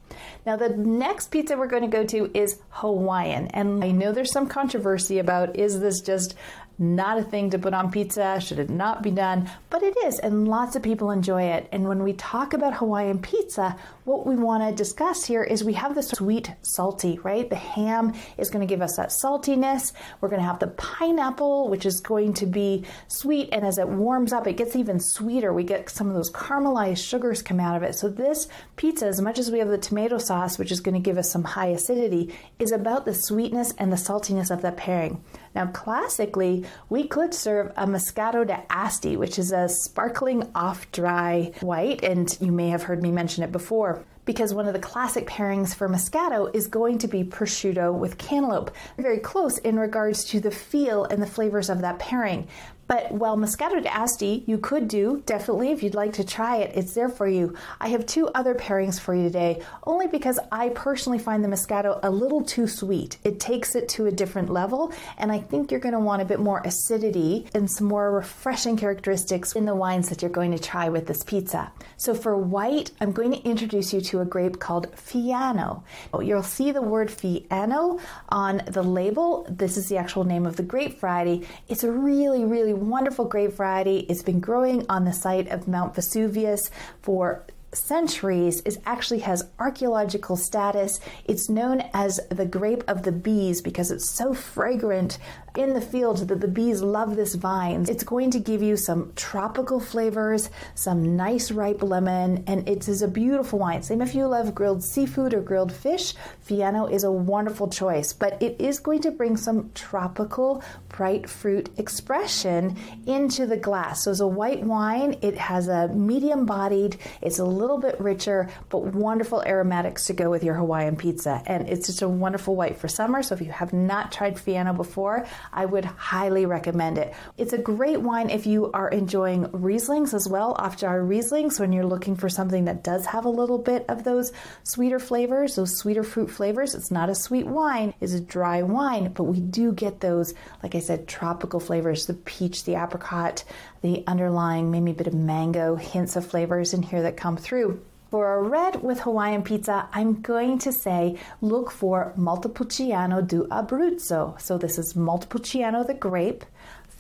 Now, 0.45 0.57
the 0.57 0.71
next 0.71 1.31
pizza 1.31 1.57
we're 1.57 1.67
going 1.67 1.89
to 1.89 1.89
go 1.89 2.05
to 2.05 2.31
is 2.35 2.61
Hawaiian. 2.71 3.49
And 3.49 3.85
I 3.85 3.91
know 3.91 4.13
there's 4.13 4.33
some 4.33 4.49
controversy 4.49 5.19
about 5.19 5.57
is 5.57 5.81
this 5.81 6.01
just 6.01 6.35
not 6.81 7.19
a 7.19 7.23
thing 7.23 7.51
to 7.51 7.59
put 7.59 7.75
on 7.75 7.93
pizza. 7.93 8.41
Should 8.41 8.59
it 8.59 8.71
not 8.71 9.03
be 9.03 9.11
done? 9.11 9.49
But 9.69 9.83
it 9.83 9.95
is, 10.05 10.19
and 10.19 10.49
lots 10.49 10.75
of 10.75 10.83
people 10.83 11.11
enjoy 11.11 11.43
it. 11.43 11.69
And 11.71 11.87
when 11.87 12.03
we 12.03 12.15
talk 12.15 12.55
about 12.55 12.75
Hawaiian 12.75 13.21
pizza, 13.21 13.77
what 14.05 14.27
we 14.27 14.35
want 14.35 14.69
to 14.69 14.75
discuss 14.75 15.25
here 15.25 15.45
is 15.45 15.63
we 15.63 15.75
have 15.75 15.95
the 15.95 16.03
sweet, 16.03 16.53
salty, 16.63 17.19
right? 17.23 17.49
The 17.49 17.57
ham 17.57 18.15
is 18.39 18.51
going 18.51 18.67
to 18.67 18.73
give 18.73 18.83
us 18.83 18.97
that 18.97 19.11
saltiness. 19.11 19.93
We're 20.21 20.31
going 20.31 20.41
to 20.41 20.47
have 20.47 20.59
the 20.59 20.69
pineapple, 20.69 21.69
which 21.69 21.85
is 21.85 22.01
going 22.01 22.33
to 22.35 22.47
be 22.47 22.85
sweet. 23.09 23.51
And 23.53 23.65
as 23.67 23.79
it 23.79 23.89
warms 23.89 24.33
up, 24.33 24.47
it 24.47 24.57
gets 24.57 24.75
even 24.75 24.99
sweeter. 24.99 25.53
We 25.53 25.65
get 25.65 25.91
some 25.91 26.09
of 26.09 26.15
those 26.15 26.31
caramelized 26.31 27.07
sugars 27.07 27.43
come 27.43 27.61
out 27.61 27.77
of 27.77 27.83
it. 27.83 27.95
So 27.95 28.09
this 28.09 28.49
pizza, 28.77 29.07
as 29.07 29.21
much 29.21 29.39
as 29.39 29.51
we 29.51 29.59
have 29.59 29.69
the 29.69 29.79
tomato 29.79 30.17
sauce, 30.17 30.59
which 30.59 30.73
is 30.73 30.81
going 30.81 30.95
to 30.95 31.01
give 31.01 31.19
us 31.19 31.31
some 31.31 31.45
high 31.45 31.69
acidity, 31.69 32.35
is 32.59 32.73
about 32.73 33.05
the 33.05 33.15
sweetness 33.15 33.75
and 33.77 33.93
the 33.93 33.97
saltiness 33.97 34.51
of 34.51 34.63
that 34.63 34.79
pairing. 34.79 35.23
Now, 35.55 35.67
classically, 35.67 36.65
we 36.89 37.09
could 37.09 37.35
serve 37.35 37.73
a 37.77 37.87
Moscato 37.87 38.47
d'Asti, 38.47 39.17
which 39.17 39.39
is 39.39 39.53
a 39.53 39.69
sparkling 39.69 40.49
off 40.55 40.91
dry 40.93 41.53
white, 41.61 42.03
and 42.05 42.37
you 42.41 42.53
may 42.53 42.69
have 42.69 42.85
heard 42.85 43.03
me 43.03 43.11
mention 43.11 43.43
it 43.43 43.51
before 43.53 44.05
because 44.31 44.55
one 44.55 44.69
of 44.69 44.73
the 44.73 44.79
classic 44.79 45.27
pairings 45.27 45.75
for 45.75 45.89
Moscato 45.89 46.55
is 46.55 46.69
going 46.69 46.99
to 46.99 47.09
be 47.09 47.25
prosciutto 47.25 47.93
with 47.93 48.17
cantaloupe. 48.17 48.71
Very 48.97 49.19
close 49.19 49.59
in 49.59 49.77
regards 49.77 50.25
to 50.27 50.39
the 50.39 50.53
feel 50.53 51.03
and 51.03 51.21
the 51.21 51.27
flavors 51.27 51.69
of 51.69 51.81
that 51.81 51.99
pairing. 51.99 52.47
But 52.91 53.13
while 53.13 53.37
Moscato 53.37 53.81
d'Asti, 53.81 54.43
you 54.49 54.59
could 54.59 54.89
do 54.89 55.23
definitely 55.25 55.71
if 55.71 55.81
you'd 55.81 55.95
like 55.95 56.15
to 56.15 56.25
try 56.25 56.57
it, 56.57 56.73
it's 56.75 56.93
there 56.93 57.09
for 57.09 57.29
you. 57.29 57.55
I 57.81 57.87
have 57.91 58.05
two 58.05 58.27
other 58.31 58.53
pairings 58.53 58.99
for 58.99 59.15
you 59.15 59.23
today, 59.23 59.63
only 59.87 60.09
because 60.09 60.41
I 60.51 60.71
personally 60.71 61.21
find 61.21 61.45
the 61.45 61.49
Moscato 61.49 62.01
a 62.03 62.11
little 62.11 62.43
too 62.43 62.67
sweet. 62.67 63.19
It 63.23 63.39
takes 63.39 63.77
it 63.77 63.89
to 63.91 64.07
a 64.07 64.11
different 64.11 64.51
level, 64.51 64.93
and 65.19 65.31
I 65.31 65.39
think 65.39 65.71
you're 65.71 65.79
going 65.79 65.95
to 65.95 66.01
want 66.01 66.21
a 66.21 66.25
bit 66.25 66.41
more 66.41 66.63
acidity 66.65 67.47
and 67.55 67.71
some 67.71 67.87
more 67.87 68.11
refreshing 68.11 68.77
characteristics 68.77 69.53
in 69.53 69.67
the 69.67 69.75
wines 69.77 70.09
that 70.09 70.21
you're 70.21 70.29
going 70.29 70.51
to 70.51 70.59
try 70.59 70.89
with 70.89 71.07
this 71.07 71.23
pizza. 71.23 71.71
So 71.97 72.13
for 72.13 72.37
white, 72.37 72.91
I'm 73.01 73.13
going 73.13 73.31
to 73.31 73.43
introduce 73.49 73.93
you 73.93 74.01
to 74.01 74.20
a 74.21 74.25
grape 74.25 74.59
called 74.59 74.95
Fiano. 74.95 75.83
Oh, 76.13 76.21
you'll 76.21 76.43
see 76.43 76.73
the 76.73 76.83
word 76.83 77.09
Fiano 77.09 78.01
on 78.29 78.63
the 78.67 78.83
label. 78.83 79.47
This 79.49 79.77
is 79.77 79.89
the 79.89 79.97
actual 79.97 80.25
name 80.25 80.47
of 80.47 80.57
the 80.57 80.63
grape 80.63 81.01
variety. 81.01 81.47
It's 81.69 81.85
a 81.85 81.91
really, 81.91 82.45
really 82.45 82.75
wonderful 82.75 83.25
grape 83.25 83.53
variety. 83.53 84.01
It's 84.01 84.23
been 84.23 84.41
growing 84.41 84.87
on 84.89 85.05
the 85.05 85.13
site 85.13 85.49
of 85.49 85.69
Mount 85.69 85.95
Vesuvius 85.95 86.71
for 87.03 87.45
centuries 87.73 88.61
is 88.63 88.79
actually 88.85 89.21
has 89.21 89.49
archaeological 89.59 90.37
status. 90.37 91.01
It's 91.25 91.49
known 91.49 91.83
as 91.95 92.21
the 92.29 92.47
grape 92.47 92.85
of 92.89 93.03
the 93.05 93.13
bees 93.13 93.63
because 93.63 93.91
it's 93.91 94.11
so 94.11 94.35
fragrant 94.35 95.19
in 95.57 95.75
the 95.75 95.81
field 95.81 96.29
that 96.29 96.41
the 96.41 96.49
bees 96.49 96.83
love 96.83 97.17
this 97.17 97.35
vine. 97.35 97.85
It's 97.89 98.05
going 98.05 98.31
to 98.33 98.39
give 98.39 98.63
you 98.63 98.77
some 98.77 99.13
tropical 99.17 99.81
flavors, 99.81 100.51
some 100.75 101.17
nice 101.17 101.51
ripe 101.51 101.83
lemon, 101.83 102.45
and 102.47 102.69
it 102.69 102.89
is 102.89 103.03
a 103.03 103.09
beautiful 103.09 103.59
wine. 103.59 103.83
Same 103.83 104.03
if 104.03 104.15
you 104.15 104.27
love 104.27 104.55
grilled 104.55 104.85
seafood 104.85 105.35
or 105.35 105.41
grilled 105.41 105.73
fish, 105.73 106.15
Fiano 106.47 106.87
is 106.87 107.05
a 107.05 107.11
wonderful 107.11 107.69
choice, 107.69 108.13
but 108.13 108.41
it 108.43 108.61
is 108.61 108.79
going 108.79 109.03
to 109.03 109.11
bring 109.11 109.37
some 109.37 109.71
tropical 109.75 110.63
bright 110.89 111.29
fruit 111.29 111.69
expression 111.79 112.77
into 113.07 113.47
the 113.47 113.57
glass. 113.57 114.05
So 114.05 114.11
as 114.13 114.21
a 114.21 114.27
white 114.27 114.63
wine, 114.63 115.17
it 115.23 115.37
has 115.37 115.69
a 115.69 115.89
medium 115.89 116.47
bodied, 116.47 116.97
it's 117.23 117.39
a 117.39 117.45
little 117.61 117.79
bit 117.79 118.01
richer, 118.01 118.49
but 118.69 118.85
wonderful 118.85 119.43
aromatics 119.43 120.07
to 120.07 120.13
go 120.13 120.31
with 120.31 120.43
your 120.43 120.55
Hawaiian 120.55 120.97
pizza. 120.97 121.43
And 121.47 121.69
it's 121.69 121.87
just 121.87 122.03
a 122.03 122.09
wonderful 122.09 122.57
white 122.57 122.79
for 122.79 122.89
summer. 122.89 123.23
So 123.23 123.35
if 123.35 123.41
you 123.41 123.53
have 123.53 123.73
not 123.73 124.13
tried 124.13 124.37
Fiano 124.37 124.75
before, 124.75 125.27
I 125.53 125.67
would 125.67 125.85
highly 125.85 126.47
recommend 126.47 126.99
it. 126.99 127.15
It's 127.37 127.53
a 127.53 127.59
great 127.59 128.01
wine 128.01 128.31
if 128.31 128.47
you 128.47 128.71
are 128.73 128.89
enjoying 128.89 129.47
Rieslings 129.47 130.15
as 130.15 130.29
well, 130.29 130.55
off 130.59 130.79
dry 130.79 130.95
Rieslings, 130.95 131.61
when 131.61 131.73
you're 131.73 131.87
looking 131.87 132.17
for 132.17 132.29
something 132.29 132.65
that 132.65 132.83
does 132.83 133.07
have 133.07 133.25
a 133.25 133.31
little 133.31 133.59
bit 133.59 133.85
of 133.89 134.05
those 134.05 134.33
sweeter 134.63 134.99
flavors, 134.99 135.57
those 135.57 135.77
sweeter 135.77 136.03
fruit 136.03 136.31
flavors. 136.31 136.75
It's 136.75 136.91
not 136.91 137.11
a 137.11 137.15
sweet 137.15 137.47
wine, 137.47 137.95
it's 138.01 138.15
a 138.15 138.21
dry 138.21 138.63
wine, 138.63 139.13
but 139.13 139.25
we 139.25 139.41
do 139.41 139.73
get 139.73 140.01
those, 140.01 140.35
like 140.63 140.75
I 140.75 140.81
said, 140.81 141.07
tropical 141.07 141.61
flavors 141.61 142.07
the 142.07 142.15
peach, 142.15 142.65
the 142.65 142.75
apricot, 142.75 143.45
the 143.83 144.05
underlying 144.07 144.71
maybe 144.71 144.91
a 144.91 144.95
bit 144.95 145.07
of 145.07 145.15
mango, 145.15 145.77
hints 145.77 146.17
of 146.17 146.27
flavors 146.27 146.75
in 146.75 146.83
here 146.83 147.03
that 147.03 147.17
come 147.17 147.37
through. 147.37 147.81
For 148.11 148.35
a 148.35 148.43
red 148.43 148.83
with 148.83 149.01
Hawaiian 149.01 149.45
pizza, 149.45 149.89
I'm 149.93 150.21
going 150.21 150.59
to 150.61 150.73
say 150.73 151.17
look 151.41 151.71
for 151.71 152.13
Montepulciano 152.17 153.23
d'Abruzzo. 153.23 154.41
So 154.41 154.59
this 154.59 154.79
is 154.79 154.97
Montepulciano 154.97 155.85
the 155.85 155.95
grape 155.95 156.45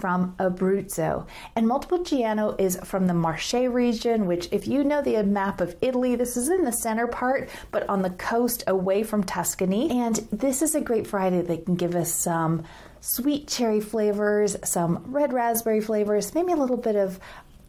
from 0.00 0.35
Abruzzo. 0.38 1.26
And 1.55 1.69
Montepulciano 1.69 2.56
is 2.58 2.79
from 2.85 3.06
the 3.06 3.14
Marche 3.14 3.52
region, 3.69 4.26
which, 4.26 4.49
if 4.50 4.67
you 4.67 4.82
know 4.82 5.02
the 5.02 5.23
map 5.23 5.61
of 5.61 5.76
Italy, 5.81 6.17
this 6.17 6.37
is 6.37 6.49
in 6.49 6.64
the 6.64 6.73
center 6.73 7.06
part, 7.06 7.49
but 7.70 7.88
on 7.88 8.02
the 8.02 8.11
coast 8.11 8.64
away 8.67 9.02
from 9.02 9.23
Tuscany. 9.23 9.91
And 9.91 10.17
this 10.32 10.62
is 10.62 10.75
a 10.75 10.81
great 10.81 11.06
variety 11.06 11.43
that 11.43 11.67
can 11.67 11.75
give 11.76 11.94
us 11.94 12.12
some 12.14 12.64
sweet 13.00 13.49
cherry 13.49 13.80
flavors, 13.80 14.57
some 14.64 15.04
red 15.07 15.33
raspberry 15.33 15.80
flavors, 15.80 16.35
maybe 16.35 16.52
a 16.52 16.57
little 16.57 16.76
bit 16.76 16.97
of 16.97 17.21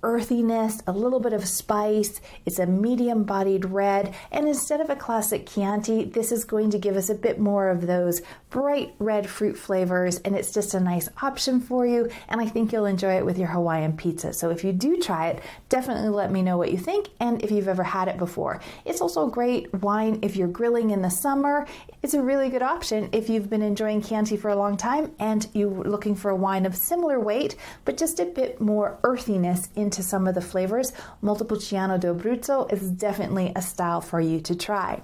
earthiness, 0.04 0.82
a 0.88 0.92
little 0.92 1.20
bit 1.20 1.34
of 1.34 1.48
spice. 1.48 2.22
It's 2.46 2.60
a 2.60 2.66
medium 2.66 3.24
bodied 3.24 3.66
red. 3.66 4.16
And 4.32 4.48
instead 4.48 4.82
of 4.82 4.90
a 4.90 4.96
classic 4.96 5.46
Chianti, 5.46 6.06
this 6.06 6.32
is 6.32 6.44
going 6.44 6.72
to 6.72 6.80
give 6.80 6.98
us 6.98 7.10
a 7.10 7.16
bit 7.16 7.40
more 7.40 7.70
of 7.70 7.88
those 7.88 8.22
bright 8.52 8.94
red 9.00 9.28
fruit 9.28 9.58
flavors. 9.58 10.20
And 10.20 10.36
it's 10.36 10.54
just 10.54 10.76
a 10.76 10.80
nice 10.80 11.10
option 11.24 11.60
for 11.60 11.88
you. 11.88 12.12
And 12.30 12.40
I 12.40 12.46
think 12.46 12.72
you'll 12.72 12.86
enjoy 12.86 13.18
it 13.18 13.26
with 13.26 13.40
your 13.40 13.48
Hawaiian 13.48 13.98
pizza. 13.98 14.34
So 14.34 14.52
if 14.52 14.64
you 14.64 14.72
do 14.74 14.98
try 14.98 15.30
it, 15.30 15.42
definitely 15.70 16.10
let 16.10 16.32
me 16.32 16.44
know 16.44 16.58
what 16.58 16.72
you 16.72 16.78
think 16.78 17.08
and 17.20 17.42
if 17.42 17.50
you've 17.50 17.68
ever 17.68 17.84
had 17.84 18.08
it 18.08 18.20
before. 18.20 18.62
It's 18.86 19.02
also 19.02 19.28
a 19.28 19.32
great 19.32 19.74
wine 19.82 20.20
if 20.22 20.36
you're 20.36 20.48
grilling 20.48 20.92
in 20.92 21.02
the 21.02 21.10
summer. 21.10 21.66
It's 22.04 22.14
a 22.14 22.22
really 22.22 22.50
good 22.50 22.62
option 22.62 23.10
if 23.14 23.30
you've 23.30 23.50
been 23.50 23.62
enjoying 23.62 24.02
Chianti 24.02 24.38
for 24.38 24.50
a 24.50 24.56
long 24.56 24.78
time 24.78 25.14
and 25.20 25.48
you're 25.54 25.72
looking 25.72 26.16
for 26.16 26.30
a 26.30 26.36
wine 26.36 26.66
of 26.66 26.76
similar 26.76 27.20
weight, 27.20 27.56
but 27.86 27.98
just 27.98 28.20
a 28.20 28.26
bit 28.26 28.60
more 28.60 29.00
earthiness 29.04 29.70
into 29.76 30.04
some 30.04 30.28
of 30.28 30.36
the 30.36 30.42
flavors, 30.42 30.92
Montepulciano 31.22 31.98
d'Abruzzo 31.98 32.72
is 32.72 32.92
definitely 32.92 33.54
a 33.56 33.62
style 33.62 34.02
for 34.02 34.20
you 34.20 34.42
to 34.42 34.56
try. 34.56 35.02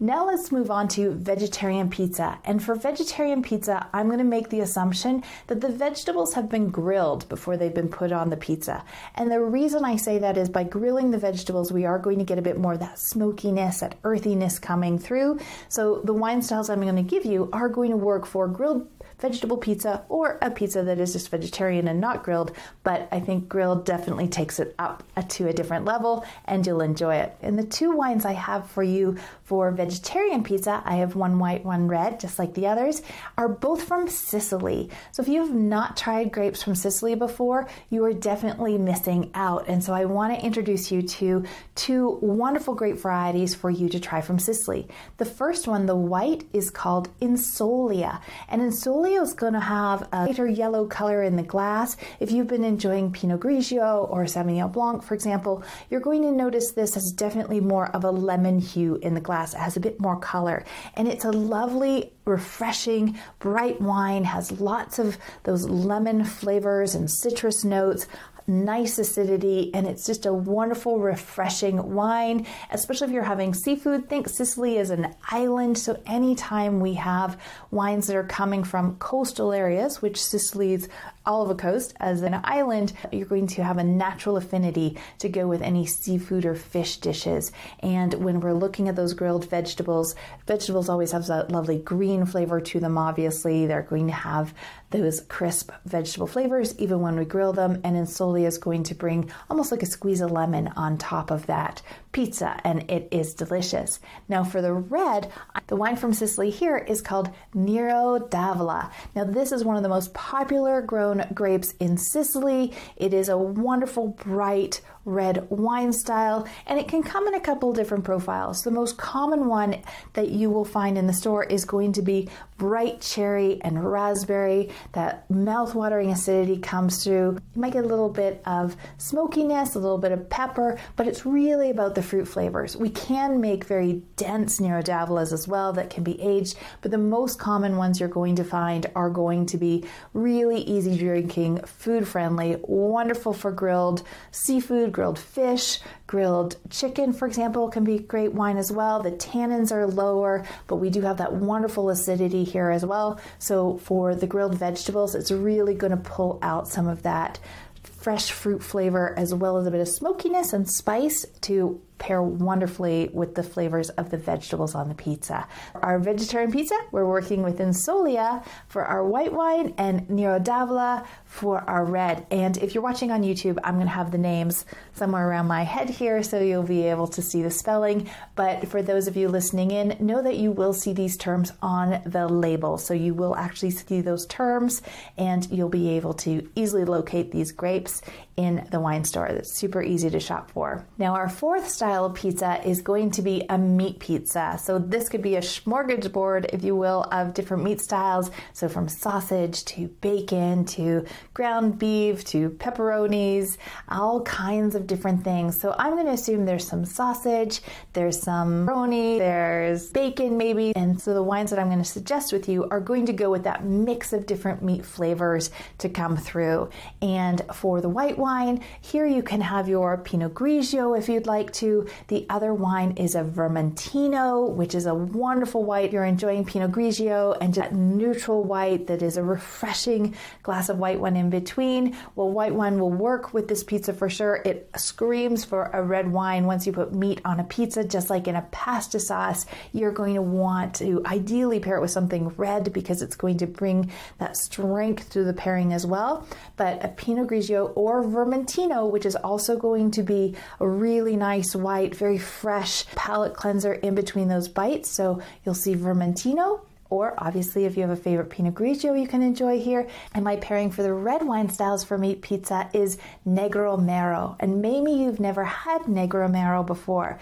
Now 0.00 0.26
let's 0.26 0.50
move 0.50 0.72
on 0.72 0.88
to 0.88 1.12
vegetarian 1.12 1.88
pizza. 1.88 2.38
And 2.44 2.60
for 2.60 2.74
vegetarian 2.74 3.42
pizza, 3.42 3.88
I'm 3.92 4.06
going 4.06 4.18
to 4.18 4.24
make 4.24 4.48
the 4.48 4.58
assumption 4.60 5.22
that 5.46 5.60
the 5.60 5.68
vegetables 5.68 6.34
have 6.34 6.48
been 6.48 6.70
grilled 6.70 7.28
before 7.28 7.56
they've 7.56 7.72
been 7.72 7.88
put 7.88 8.10
on 8.10 8.28
the 8.28 8.36
pizza. 8.36 8.84
And 9.14 9.30
the 9.30 9.40
reason 9.40 9.84
I 9.84 9.94
say 9.94 10.18
that 10.18 10.36
is 10.36 10.48
by 10.48 10.64
grilling 10.64 11.12
the 11.12 11.18
vegetables, 11.18 11.70
we 11.70 11.84
are 11.84 12.00
going 12.00 12.18
to 12.18 12.24
get 12.24 12.38
a 12.38 12.42
bit 12.42 12.58
more 12.58 12.72
of 12.72 12.80
that 12.80 12.98
smokiness, 12.98 13.80
that 13.80 13.96
earthiness 14.02 14.58
coming 14.58 14.98
through. 14.98 15.38
So 15.68 16.00
the 16.02 16.12
wine 16.12 16.42
styles 16.42 16.70
I'm 16.70 16.80
going 16.80 16.96
to 16.96 17.02
give 17.02 17.24
you 17.24 17.48
are 17.52 17.68
going 17.68 17.90
to 17.90 17.96
work 17.96 18.26
for 18.26 18.48
grilled 18.48 18.88
vegetable 19.20 19.56
pizza 19.56 20.04
or 20.08 20.38
a 20.42 20.50
pizza 20.50 20.82
that 20.82 20.98
is 20.98 21.12
just 21.12 21.30
vegetarian 21.30 21.88
and 21.88 22.00
not 22.00 22.22
grilled, 22.22 22.52
but 22.82 23.08
I 23.12 23.20
think 23.20 23.48
grilled 23.48 23.86
definitely 23.86 24.28
takes 24.28 24.58
it 24.58 24.74
up 24.78 25.02
to 25.28 25.48
a 25.48 25.52
different 25.52 25.84
level 25.84 26.26
and 26.46 26.66
you'll 26.66 26.80
enjoy 26.80 27.16
it. 27.16 27.34
And 27.40 27.58
the 27.58 27.64
two 27.64 27.92
wines 27.92 28.24
I 28.24 28.32
have 28.32 28.68
for 28.70 28.82
you 28.82 29.16
for 29.44 29.70
vegetarian 29.70 30.42
pizza, 30.42 30.82
I 30.86 30.96
have 30.96 31.16
one 31.16 31.38
white, 31.38 31.64
one 31.64 31.86
red, 31.86 32.18
just 32.18 32.38
like 32.38 32.54
the 32.54 32.66
others, 32.66 33.02
are 33.36 33.48
both 33.48 33.82
from 33.84 34.08
Sicily. 34.08 34.88
So 35.12 35.22
if 35.22 35.28
you 35.28 35.40
have 35.40 35.54
not 35.54 35.98
tried 35.98 36.32
grapes 36.32 36.62
from 36.62 36.74
Sicily 36.74 37.14
before, 37.14 37.68
you 37.90 38.02
are 38.06 38.14
definitely 38.14 38.78
missing 38.78 39.30
out. 39.34 39.68
And 39.68 39.84
so 39.84 39.92
I 39.92 40.06
want 40.06 40.34
to 40.34 40.44
introduce 40.44 40.90
you 40.90 41.02
to 41.02 41.44
two 41.74 42.18
wonderful 42.22 42.74
grape 42.74 42.96
varieties 42.96 43.54
for 43.54 43.68
you 43.68 43.90
to 43.90 44.00
try 44.00 44.22
from 44.22 44.38
Sicily. 44.38 44.88
The 45.18 45.26
first 45.26 45.68
one, 45.68 45.84
the 45.84 45.94
white, 45.94 46.44
is 46.54 46.70
called 46.70 47.10
Insolia. 47.20 48.22
And 48.48 48.62
Insolia 48.62 49.22
is 49.22 49.34
going 49.34 49.52
to 49.52 49.60
have 49.60 50.08
a 50.10 50.24
lighter 50.24 50.46
yellow 50.46 50.86
color 50.86 51.22
in 51.22 51.36
the 51.36 51.42
glass. 51.42 51.98
If 52.18 52.32
you've 52.32 52.46
been 52.46 52.64
enjoying 52.64 53.12
Pinot 53.12 53.40
Grigio 53.40 54.10
or 54.10 54.24
Sauvignon 54.24 54.72
Blanc, 54.72 55.02
for 55.02 55.12
example, 55.12 55.62
you're 55.90 56.00
going 56.00 56.22
to 56.22 56.32
notice 56.32 56.72
this 56.72 56.94
has 56.94 57.12
definitely 57.12 57.60
more 57.60 57.88
of 57.88 58.04
a 58.04 58.10
lemon 58.10 58.58
hue 58.58 58.96
in 59.02 59.12
the 59.12 59.20
glass. 59.20 59.33
It 59.34 59.58
has 59.58 59.76
a 59.76 59.80
bit 59.80 60.00
more 60.00 60.16
color, 60.16 60.64
and 60.94 61.08
it's 61.08 61.24
a 61.24 61.30
lovely 61.30 62.12
refreshing, 62.24 63.18
bright 63.38 63.80
wine, 63.80 64.24
has 64.24 64.60
lots 64.60 64.98
of 64.98 65.18
those 65.42 65.68
lemon 65.68 66.24
flavors 66.24 66.94
and 66.94 67.10
citrus 67.10 67.64
notes, 67.64 68.06
nice 68.46 68.98
acidity, 68.98 69.72
and 69.74 69.86
it's 69.86 70.06
just 70.06 70.26
a 70.26 70.32
wonderful, 70.32 70.98
refreshing 70.98 71.94
wine, 71.94 72.46
especially 72.70 73.08
if 73.08 73.12
you're 73.12 73.22
having 73.22 73.54
seafood. 73.54 74.08
Think 74.08 74.28
Sicily 74.28 74.78
is 74.78 74.90
an 74.90 75.14
island, 75.30 75.78
so 75.78 76.00
anytime 76.06 76.80
we 76.80 76.94
have 76.94 77.40
wines 77.70 78.06
that 78.06 78.16
are 78.16 78.24
coming 78.24 78.64
from 78.64 78.96
coastal 78.96 79.52
areas, 79.52 80.02
which 80.02 80.22
Sicily's 80.22 80.88
Olive 81.26 81.56
Coast 81.56 81.94
as 82.00 82.20
an 82.20 82.38
island, 82.44 82.92
you're 83.10 83.26
going 83.26 83.46
to 83.46 83.64
have 83.64 83.78
a 83.78 83.84
natural 83.84 84.36
affinity 84.36 84.98
to 85.20 85.28
go 85.28 85.46
with 85.46 85.62
any 85.62 85.86
seafood 85.86 86.44
or 86.44 86.54
fish 86.54 86.98
dishes. 86.98 87.50
And 87.80 88.12
when 88.14 88.40
we're 88.40 88.52
looking 88.52 88.88
at 88.88 88.96
those 88.96 89.14
grilled 89.14 89.48
vegetables, 89.48 90.14
vegetables 90.46 90.88
always 90.88 91.12
have 91.12 91.26
that 91.28 91.50
lovely 91.50 91.78
green 91.78 92.26
flavor 92.26 92.60
to 92.60 92.80
them, 92.80 92.98
obviously. 92.98 93.66
They're 93.66 93.82
going 93.82 94.08
to 94.08 94.12
have 94.12 94.52
those 94.90 95.22
crisp 95.22 95.72
vegetable 95.86 96.26
flavors 96.26 96.78
even 96.78 97.00
when 97.00 97.16
we 97.16 97.24
grill 97.24 97.52
them. 97.52 97.80
And 97.84 97.96
Is 98.34 98.58
going 98.58 98.82
to 98.84 98.94
bring 98.94 99.30
almost 99.48 99.70
like 99.70 99.82
a 99.84 99.86
squeeze 99.86 100.20
of 100.20 100.32
lemon 100.32 100.68
on 100.76 100.98
top 100.98 101.30
of 101.30 101.46
that 101.46 101.82
pizza, 102.10 102.60
and 102.64 102.90
it 102.90 103.08
is 103.12 103.34
delicious. 103.34 104.00
Now, 104.28 104.42
for 104.42 104.60
the 104.60 104.72
red, 104.72 105.30
the 105.68 105.76
wine 105.76 105.96
from 105.96 106.12
Sicily 106.12 106.50
here 106.50 106.76
is 106.76 107.00
called 107.00 107.30
Nero 107.54 108.18
d'Avola. 108.18 108.90
Now, 109.14 109.24
this 109.24 109.52
is 109.52 109.64
one 109.64 109.76
of 109.76 109.82
the 109.82 109.88
most 109.88 110.12
popular 110.14 110.82
grown 110.82 111.24
grapes 111.32 111.74
in 111.78 111.96
Sicily. 111.96 112.72
It 112.96 113.14
is 113.14 113.28
a 113.28 113.38
wonderful, 113.38 114.08
bright, 114.08 114.80
red 115.04 115.46
wine 115.50 115.92
style, 115.92 116.46
and 116.66 116.78
it 116.78 116.88
can 116.88 117.02
come 117.02 117.26
in 117.28 117.34
a 117.34 117.40
couple 117.40 117.72
different 117.72 118.04
profiles. 118.04 118.62
The 118.62 118.70
most 118.70 118.96
common 118.96 119.46
one 119.46 119.82
that 120.14 120.28
you 120.30 120.50
will 120.50 120.64
find 120.64 120.96
in 120.96 121.06
the 121.06 121.12
store 121.12 121.44
is 121.44 121.64
going 121.64 121.92
to 121.92 122.02
be 122.02 122.28
bright 122.56 123.00
cherry 123.00 123.60
and 123.62 123.84
raspberry. 123.90 124.70
That 124.92 125.28
mouth-watering 125.30 126.10
acidity 126.10 126.58
comes 126.58 127.02
through. 127.02 127.38
You 127.54 127.60
might 127.60 127.72
get 127.72 127.84
a 127.84 127.88
little 127.88 128.08
bit 128.08 128.40
of 128.46 128.76
smokiness, 128.98 129.74
a 129.74 129.78
little 129.78 129.98
bit 129.98 130.12
of 130.12 130.30
pepper, 130.30 130.78
but 130.96 131.06
it's 131.06 131.26
really 131.26 131.70
about 131.70 131.94
the 131.94 132.02
fruit 132.02 132.26
flavors. 132.26 132.76
We 132.76 132.90
can 132.90 133.40
make 133.40 133.64
very 133.64 134.02
dense 134.16 134.60
Nero 134.60 134.74
as 134.84 135.48
well 135.48 135.72
that 135.74 135.90
can 135.90 136.04
be 136.04 136.20
aged, 136.20 136.56
but 136.80 136.90
the 136.90 136.98
most 136.98 137.38
common 137.38 137.76
ones 137.76 138.00
you're 138.00 138.08
going 138.08 138.36
to 138.36 138.44
find 138.44 138.90
are 138.94 139.10
going 139.10 139.46
to 139.46 139.58
be 139.58 139.84
really 140.12 140.60
easy 140.62 140.96
drinking, 140.96 141.58
food 141.64 142.06
friendly, 142.06 142.56
wonderful 142.62 143.32
for 143.32 143.50
grilled 143.50 144.02
seafood, 144.30 144.92
grilled 144.94 145.18
fish, 145.18 145.80
grilled 146.06 146.56
chicken, 146.70 147.12
for 147.12 147.26
example, 147.26 147.68
can 147.68 147.84
be 147.84 147.98
great 147.98 148.32
wine 148.32 148.56
as 148.56 148.72
well. 148.72 149.02
The 149.02 149.10
tannins 149.10 149.70
are 149.70 149.86
lower, 149.86 150.46
but 150.66 150.76
we 150.76 150.88
do 150.88 151.02
have 151.02 151.18
that 151.18 151.34
wonderful 151.34 151.90
acidity 151.90 152.44
here 152.44 152.70
as 152.70 152.86
well. 152.86 153.20
So 153.38 153.76
for 153.78 154.14
the 154.14 154.26
grilled 154.26 154.54
vegetables, 154.54 155.14
it's 155.14 155.30
really 155.30 155.74
going 155.74 155.90
to 155.90 155.98
pull 155.98 156.38
out 156.40 156.68
some 156.68 156.88
of 156.88 157.02
that 157.02 157.38
fresh 157.82 158.30
fruit 158.30 158.62
flavor 158.62 159.14
as 159.18 159.34
well 159.34 159.58
as 159.58 159.66
a 159.66 159.70
bit 159.70 159.80
of 159.80 159.88
smokiness 159.88 160.52
and 160.52 160.70
spice 160.70 161.26
to 161.42 161.80
pair 162.04 162.22
wonderfully 162.22 163.08
with 163.14 163.34
the 163.34 163.42
flavors 163.42 163.88
of 163.90 164.10
the 164.10 164.18
vegetables 164.18 164.74
on 164.74 164.90
the 164.90 164.94
pizza. 164.94 165.48
Our 165.76 165.98
vegetarian 165.98 166.52
pizza, 166.52 166.78
we're 166.92 167.08
working 167.08 167.42
with 167.42 167.60
Insolia 167.60 168.44
for 168.68 168.84
our 168.84 169.02
white 169.06 169.32
wine 169.32 169.72
and 169.78 170.10
Nero 170.10 170.38
d'Avola 170.38 171.06
for 171.24 171.60
our 171.62 171.86
red. 171.86 172.26
And 172.30 172.58
if 172.58 172.74
you're 172.74 172.82
watching 172.82 173.10
on 173.10 173.22
YouTube, 173.22 173.58
I'm 173.64 173.76
going 173.76 173.86
to 173.86 173.92
have 173.92 174.10
the 174.10 174.18
names 174.18 174.66
somewhere 174.92 175.26
around 175.26 175.46
my 175.46 175.62
head 175.62 175.88
here 175.88 176.22
so 176.22 176.40
you'll 176.40 176.62
be 176.62 176.82
able 176.82 177.06
to 177.06 177.22
see 177.22 177.40
the 177.40 177.50
spelling. 177.50 178.10
But 178.34 178.68
for 178.68 178.82
those 178.82 179.08
of 179.08 179.16
you 179.16 179.28
listening 179.28 179.70
in, 179.70 179.96
know 179.98 180.20
that 180.20 180.36
you 180.36 180.52
will 180.52 180.74
see 180.74 180.92
these 180.92 181.16
terms 181.16 181.52
on 181.62 182.02
the 182.04 182.28
label. 182.28 182.76
So 182.76 182.92
you 182.92 183.14
will 183.14 183.34
actually 183.34 183.70
see 183.70 184.02
those 184.02 184.26
terms 184.26 184.82
and 185.16 185.50
you'll 185.50 185.70
be 185.70 185.88
able 185.96 186.12
to 186.14 186.46
easily 186.54 186.84
locate 186.84 187.32
these 187.32 187.50
grapes 187.50 188.02
in 188.36 188.66
the 188.70 188.80
wine 188.80 189.04
store. 189.04 189.28
That's 189.30 189.58
super 189.58 189.82
easy 189.82 190.10
to 190.10 190.20
shop 190.20 190.50
for. 190.50 190.86
Now, 190.98 191.14
our 191.14 191.28
fourth 191.28 191.68
style 191.68 191.93
of 192.02 192.14
pizza 192.14 192.60
is 192.66 192.82
going 192.82 193.10
to 193.12 193.22
be 193.22 193.44
a 193.48 193.58
meat 193.58 193.98
pizza. 193.98 194.58
So, 194.60 194.78
this 194.78 195.08
could 195.08 195.22
be 195.22 195.36
a 195.36 195.40
smorgasbord, 195.40 196.52
if 196.52 196.64
you 196.64 196.76
will, 196.76 197.02
of 197.12 197.34
different 197.34 197.62
meat 197.62 197.80
styles. 197.80 198.30
So, 198.52 198.68
from 198.68 198.88
sausage 198.88 199.64
to 199.66 199.88
bacon 200.00 200.64
to 200.66 201.06
ground 201.32 201.78
beef 201.78 202.24
to 202.26 202.50
pepperonis, 202.50 203.56
all 203.88 204.22
kinds 204.22 204.74
of 204.74 204.86
different 204.86 205.22
things. 205.22 205.58
So, 205.58 205.74
I'm 205.78 205.92
going 205.92 206.06
to 206.06 206.12
assume 206.12 206.44
there's 206.44 206.66
some 206.66 206.84
sausage, 206.84 207.60
there's 207.92 208.20
some 208.20 208.66
pepperoni, 208.66 209.18
there's 209.18 209.90
bacon 209.90 210.36
maybe. 210.36 210.74
And 210.74 211.00
so, 211.00 211.14
the 211.14 211.22
wines 211.22 211.50
that 211.50 211.58
I'm 211.58 211.68
going 211.68 211.78
to 211.78 211.84
suggest 211.84 212.32
with 212.32 212.48
you 212.48 212.68
are 212.70 212.80
going 212.80 213.06
to 213.06 213.12
go 213.12 213.30
with 213.30 213.44
that 213.44 213.64
mix 213.64 214.12
of 214.12 214.26
different 214.26 214.62
meat 214.62 214.84
flavors 214.84 215.50
to 215.78 215.88
come 215.88 216.16
through. 216.16 216.70
And 217.00 217.42
for 217.52 217.80
the 217.80 217.88
white 217.88 218.18
wine. 218.18 218.60
Here 218.80 219.06
you 219.06 219.22
can 219.22 219.40
have 219.40 219.68
your 219.68 219.98
Pinot 219.98 220.34
Grigio 220.34 220.98
if 220.98 221.08
you'd 221.08 221.26
like 221.26 221.52
to. 221.54 221.73
The 222.08 222.26
other 222.30 222.52
wine 222.54 222.92
is 222.96 223.14
a 223.14 223.24
Vermentino, 223.24 224.50
which 224.50 224.74
is 224.74 224.86
a 224.86 224.94
wonderful 224.94 225.64
white. 225.64 225.92
You're 225.92 226.04
enjoying 226.04 226.44
Pinot 226.44 226.72
Grigio 226.72 227.36
and 227.40 227.52
that 227.54 227.74
neutral 227.74 228.42
white 228.44 228.86
that 228.86 229.02
is 229.02 229.16
a 229.16 229.22
refreshing 229.22 230.14
glass 230.42 230.68
of 230.68 230.78
white 230.78 231.00
wine 231.00 231.16
in 231.16 231.30
between. 231.30 231.96
Well, 232.16 232.30
white 232.30 232.54
wine 232.54 232.78
will 232.78 232.90
work 232.90 233.34
with 233.34 233.48
this 233.48 233.64
pizza 233.64 233.92
for 233.92 234.08
sure. 234.08 234.42
It 234.44 234.70
screams 234.76 235.44
for 235.44 235.70
a 235.72 235.82
red 235.82 236.10
wine 236.10 236.46
once 236.46 236.66
you 236.66 236.72
put 236.72 236.94
meat 236.94 237.20
on 237.24 237.40
a 237.40 237.44
pizza, 237.44 237.84
just 237.84 238.10
like 238.10 238.28
in 238.28 238.36
a 238.36 238.46
pasta 238.50 239.00
sauce. 239.00 239.46
You're 239.72 239.92
going 239.92 240.14
to 240.14 240.22
want 240.22 240.74
to 240.76 241.02
ideally 241.06 241.60
pair 241.60 241.76
it 241.76 241.80
with 241.80 241.90
something 241.90 242.28
red 242.36 242.72
because 242.72 243.02
it's 243.02 243.16
going 243.16 243.38
to 243.38 243.46
bring 243.46 243.90
that 244.18 244.36
strength 244.36 245.10
to 245.10 245.24
the 245.24 245.32
pairing 245.32 245.72
as 245.72 245.86
well. 245.86 246.26
But 246.56 246.84
a 246.84 246.88
Pinot 246.88 247.28
Grigio 247.28 247.72
or 247.74 248.02
Vermentino, 248.04 248.90
which 248.90 249.06
is 249.06 249.16
also 249.16 249.56
going 249.56 249.90
to 249.92 250.02
be 250.02 250.34
a 250.60 250.68
really 250.68 251.16
nice 251.16 251.54
white, 251.64 251.96
very 251.96 252.18
fresh 252.18 252.86
palate 252.94 253.34
cleanser 253.34 253.72
in 253.72 253.96
between 253.96 254.28
those 254.28 254.46
bites. 254.46 254.88
So 254.88 255.20
you'll 255.44 255.54
see 255.54 255.74
Vermentino 255.74 256.60
or 256.90 257.14
obviously 257.18 257.64
if 257.64 257.76
you 257.76 257.82
have 257.82 257.90
a 257.90 258.00
favorite 258.00 258.30
Pinot 258.30 258.54
Grigio 258.54 258.98
you 258.98 259.08
can 259.08 259.22
enjoy 259.22 259.58
here. 259.58 259.88
And 260.14 260.24
my 260.24 260.36
pairing 260.36 260.70
for 260.70 260.82
the 260.82 260.92
red 260.92 261.26
wine 261.26 261.48
styles 261.48 261.82
for 261.82 261.98
meat 261.98 262.22
pizza 262.22 262.70
is 262.72 262.98
Negro 263.26 263.76
Amaro. 263.78 264.36
And 264.38 264.62
maybe 264.62 264.92
you've 264.92 265.20
never 265.20 265.44
had 265.44 265.82
Negro 265.82 266.28
Amaro 266.28 266.64
before. 266.64 267.18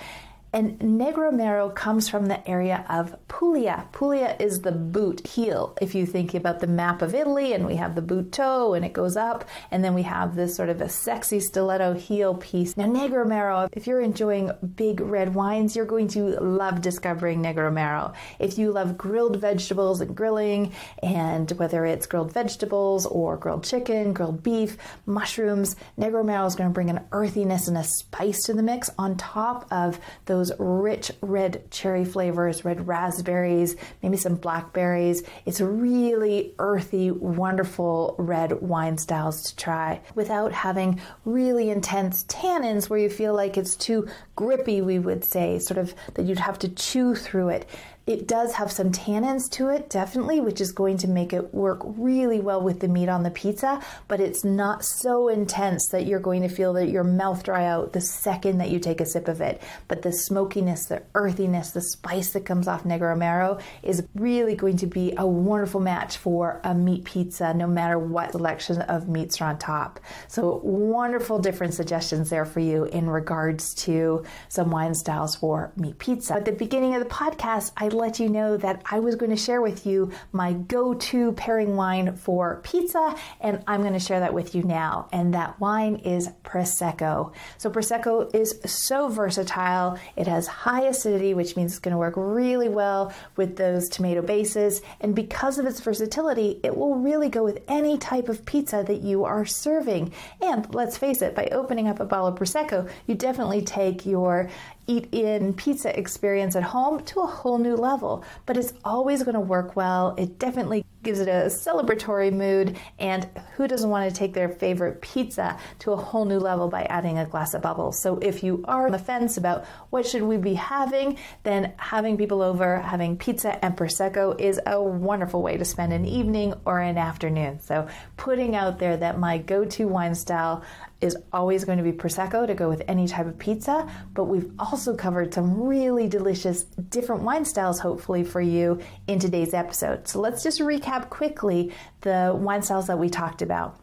And 0.55 0.79
Negro 0.81 1.33
Amaro 1.33 1.75
comes 1.75 2.11
from 2.11 2.27
the 2.27 2.47
area 2.47 2.85
of 2.91 3.17
Puglia. 3.27 3.89
Puglia 3.93 4.37
is 4.39 4.61
the 4.61 4.73
boot 4.73 5.27
heel. 5.27 5.75
If 5.81 5.95
you 5.95 6.05
think 6.05 6.35
about 6.35 6.61
the 6.61 6.67
map 6.67 7.01
of 7.01 7.15
Italy, 7.15 7.55
and 7.55 7.65
we 7.65 7.77
have 7.77 7.95
the 7.95 8.03
boot 8.03 8.33
toe 8.33 8.75
and 8.75 8.85
it 8.85 8.93
goes 8.93 9.17
up, 9.17 9.47
and 9.71 9.83
then 9.83 9.95
we 9.95 10.03
have 10.03 10.37
this 10.37 10.55
sort 10.55 10.69
of 10.69 10.83
a 10.83 10.91
sexy 10.91 11.41
stiletto 11.41 11.95
heel 11.95 12.35
piece. 12.35 12.77
Now, 12.77 12.85
Negro 12.85 13.25
Amaro, 13.25 13.71
if 13.73 13.87
you're 13.87 14.03
enjoying 14.03 14.51
big 14.77 15.01
red 15.01 15.35
wines, 15.35 15.75
you're 15.75 15.87
going 15.87 16.09
to 16.09 16.39
love 16.41 16.83
discovering 16.83 17.43
Negro 17.43 17.73
Amaro. 17.73 18.13
If 18.39 18.59
you 18.59 18.73
love 18.73 18.99
grilled 18.99 19.41
vegetables 19.41 20.03
and 20.03 20.15
grilling, 20.15 20.75
and 21.03 21.51
whether 21.53 21.87
it's 21.87 22.07
grilled 22.07 22.31
vegetables 22.31 23.07
or 23.07 23.39
grilled 23.39 23.65
chicken, 23.65 24.13
grilled 24.13 24.43
beef, 24.43 24.77
mushrooms, 25.07 25.77
Negro 25.99 26.23
Amaro 26.23 26.47
is 26.47 26.57
going 26.57 26.69
to 26.69 26.75
bring 26.75 26.91
an 26.91 27.01
earthiness 27.11 27.69
and 27.69 27.79
a 27.79 27.85
spice 27.85 28.45
to 28.45 28.53
the 28.53 28.63
mix 28.63 28.91
on 28.99 29.17
top 29.17 29.67
of 29.71 29.99
those 30.27 30.42
those 30.43 30.53
rich 30.59 31.13
red 31.21 31.71
cherry 31.71 32.05
flavors, 32.05 32.65
red 32.65 32.89
raspberries, 32.89 33.77
maybe 34.03 34.17
some 34.17 34.35
blackberries. 34.35 35.23
It's 35.47 35.61
really 35.61 36.55
earthy, 36.59 37.11
wonderful 37.13 38.17
red 38.19 38.61
wine 38.61 38.99
styles 38.99 39.45
to 39.45 39.57
try 39.57 40.01
without 40.17 40.53
having 40.53 41.01
really 41.25 41.71
intense 41.71 42.25
tannins 42.25 42.91
where 42.91 42.99
you 42.99 43.09
feel 43.09 43.35
like 43.35 43.57
it's 43.57 43.77
too 43.77 44.09
grippy, 44.43 44.83
we 44.83 44.99
would 44.99 45.25
say, 45.25 45.61
sort 45.61 45.79
of 45.79 45.95
that 46.15 46.25
you'd 46.25 46.41
have 46.41 46.59
to 46.59 46.69
chew 46.69 47.15
through 47.15 47.51
it. 47.51 47.69
It 48.05 48.27
does 48.27 48.55
have 48.55 48.73
some 48.73 48.91
tannins 48.91 49.49
to 49.53 49.69
it, 49.69 49.89
definitely, 49.89 50.41
which 50.41 50.61
is 50.61 50.73
going 50.73 50.97
to 50.99 51.09
make 51.09 51.33
it 51.33 51.55
work 51.55 51.81
really 51.85 52.41
well 52.41 52.61
with 52.61 52.81
the 52.81 52.89
meat 52.89 53.09
on 53.09 53.23
the 53.23 53.31
pizza, 53.31 53.81
but 54.09 54.19
it's 54.19 54.43
not 54.43 54.85
so 54.85 55.29
intense 55.29 55.87
that 55.91 56.05
you're 56.05 56.19
going 56.19 56.43
to 56.43 56.49
feel 56.49 56.73
that 56.73 56.89
your 56.89 57.05
mouth 57.05 57.45
dry 57.45 57.65
out 57.65 57.93
the 57.93 58.01
second 58.01 58.59
that 58.59 58.71
you 58.71 58.81
take 58.81 59.01
a 59.01 59.07
sip 59.07 59.29
of 59.29 59.41
it. 59.41 59.63
But 59.87 60.03
the 60.03 60.11
smokiness, 60.13 60.87
the 60.87 61.05
earthiness, 61.15 61.71
the 61.71 61.81
spice 61.81 62.33
that 62.33 62.45
comes 62.45 62.67
off 62.67 62.83
Negro 62.83 63.17
Amaro 63.17 63.61
is 63.85 64.03
really 64.17 64.57
going 64.57 64.79
to 64.79 64.89
be 64.89 65.15
a 65.17 65.27
wonderful 65.27 65.81
match 65.81 66.17
for 66.17 66.61
a 66.65 66.75
meat 66.75 67.05
pizza, 67.05 67.55
no 67.55 67.69
matter 67.69 68.01
what 68.01 68.33
selection 68.33 68.83
of 68.83 69.09
meats 69.09 69.41
are 69.41 69.51
on 69.51 69.59
top. 69.59 70.01
So, 70.27 70.61
wonderful 70.65 71.39
different 71.39 71.75
suggestions 71.75 72.31
there 72.31 72.47
for 72.47 72.59
you 72.59 72.85
in 72.87 73.09
regards 73.09 73.75
to 73.85 74.25
some 74.49 74.71
wine 74.71 74.95
styles 74.95 75.37
for 75.37 75.73
meat 75.77 75.99
pizza. 75.99 76.35
At 76.35 76.45
the 76.45 76.53
beginning 76.53 76.95
of 76.95 77.03
the 77.03 77.09
podcast, 77.09 77.73
I 77.77 77.89
let 77.89 78.21
you 78.21 78.29
know 78.29 78.57
that 78.57 78.83
I 78.91 79.01
was 79.01 79.17
going 79.17 79.31
to 79.31 79.37
share 79.37 79.61
with 79.61 79.87
you 79.87 80.11
my 80.33 80.53
go 80.53 80.95
to 80.95 81.33
pairing 81.33 81.77
wine 81.77 82.17
for 82.17 82.61
pizza, 82.63 83.15
and 83.41 83.63
I'm 83.67 83.81
going 83.81 83.93
to 83.93 83.99
share 83.99 84.21
that 84.21 84.35
with 84.35 84.55
you 84.55 84.63
now. 84.63 85.09
And 85.13 85.35
that 85.35 85.59
wine 85.61 85.97
is 85.97 86.29
Prosecco. 86.45 87.33
So, 87.59 87.71
Prosecco 87.71 88.35
is 88.35 88.61
so 88.65 89.09
versatile. 89.09 89.99
It 90.17 90.27
has 90.27 90.47
high 90.47 90.83
acidity, 90.83 91.35
which 91.35 91.57
means 91.57 91.73
it's 91.73 91.81
going 91.81 91.93
to 91.93 91.99
work 91.99 92.15
really 92.17 92.69
well 92.69 93.13
with 93.37 93.57
those 93.57 93.89
tomato 93.89 94.23
bases. 94.23 94.83
And 95.01 95.15
because 95.15 95.59
of 95.59 95.67
its 95.67 95.81
versatility, 95.81 96.61
it 96.63 96.77
will 96.77 96.97
really 96.97 97.29
go 97.29 97.45
with 97.45 97.63
any 97.69 97.99
type 97.99 98.29
of 98.29 98.45
pizza 98.45 98.85
that 98.87 99.03
you 99.03 99.25
are 99.25 99.45
serving. 99.45 100.13
And 100.41 100.73
let's 100.75 100.97
face 100.99 101.23
it, 101.23 101.35
by 101.35 101.47
opening 101.53 101.89
up 101.89 102.01
a 102.01 102.05
bottle 102.05 102.29
of 102.29 102.35
Prosecco, 102.37 102.89
you 103.07 103.15
definitely 103.15 103.63
take 103.63 104.05
your 104.13 104.49
eat 104.87 105.09
in 105.13 105.55
pizza 105.55 105.97
experience 105.99 106.57
at 106.57 106.63
home 106.63 107.03
to 107.05 107.21
a 107.21 107.27
whole 107.27 107.59
new 107.59 107.77
level. 107.77 108.25
But 108.47 108.57
it's 108.57 108.73
always 108.85 109.23
going 109.23 109.35
to 109.35 109.41
work 109.41 109.77
well. 109.77 110.15
It 110.19 110.39
definitely 110.39 110.85
gives 111.03 111.19
it 111.19 111.29
a 111.29 111.47
celebratory 111.47 112.33
mood. 112.33 112.79
And 112.99 113.29
who 113.57 113.67
doesn't 113.67 113.91
want 113.91 114.09
to 114.09 114.17
take 114.17 114.35
their 114.35 114.49
favorite 114.49 115.01
pizza 115.01 115.59
to 115.81 115.93
a 115.93 115.97
whole 115.97 116.25
new 116.25 116.39
level 116.39 116.69
by 116.69 116.85
adding 116.85 117.19
a 117.19 117.27
glass 117.27 117.55
of 117.55 117.63
bubbles? 117.63 118.01
So 118.01 118.19
if 118.19 118.43
you 118.43 118.65
are 118.67 118.87
on 118.87 118.93
the 118.93 118.99
fence 118.99 119.37
about 119.37 119.65
what 119.91 120.07
should 120.07 120.23
we 120.23 120.37
be 120.37 120.55
having, 120.55 121.19
then 121.43 121.73
having 121.77 122.17
people 122.17 122.43
over, 122.43 122.81
having 122.81 123.17
pizza 123.17 123.63
and 123.65 123.77
prosecco 123.77 124.39
is 124.41 124.61
a 124.67 124.81
wonderful 124.81 125.43
way 125.43 125.57
to 125.57 125.65
spend 125.65 125.93
an 125.93 126.05
evening 126.05 126.55
or 126.65 126.81
an 126.81 126.99
afternoon. 126.99 127.61
So 127.61 127.89
putting 128.17 128.55
out 128.55 128.79
there 128.79 128.97
that 128.97 129.19
my 129.19 129.39
go-to 129.39 129.89
wine 129.89 130.15
style 130.15 130.63
is 131.03 131.17
always 131.33 131.65
going 131.65 131.79
to 131.79 131.85
be 131.85 131.93
Prosecco 131.93 132.47
to 132.47 132.55
go 132.55 132.69
with 132.69 132.83
any 132.87 133.09
type 133.09 133.27
of 133.27 133.37
pizza, 133.39 133.91
but 134.15 134.25
we've 134.25 134.51
covered 134.97 135.35
some 135.35 135.63
really 135.63 136.09
delicious 136.09 136.65
different 136.65 137.23
wine 137.23 137.45
styles, 137.45 137.79
hopefully, 137.79 138.25
for 138.25 138.41
you 138.41 138.81
in 139.07 139.19
today's 139.19 139.55
episode. 139.55 140.09
So 140.09 140.21
let's 140.21 140.43
just 140.43 140.61
recap 140.61 141.11
quickly 141.11 141.73
the 142.01 142.37
wine 142.37 142.63
styles 142.63 142.87
that 142.89 142.99
we 142.99 143.09
talked 143.09 143.43
about. 143.43 143.79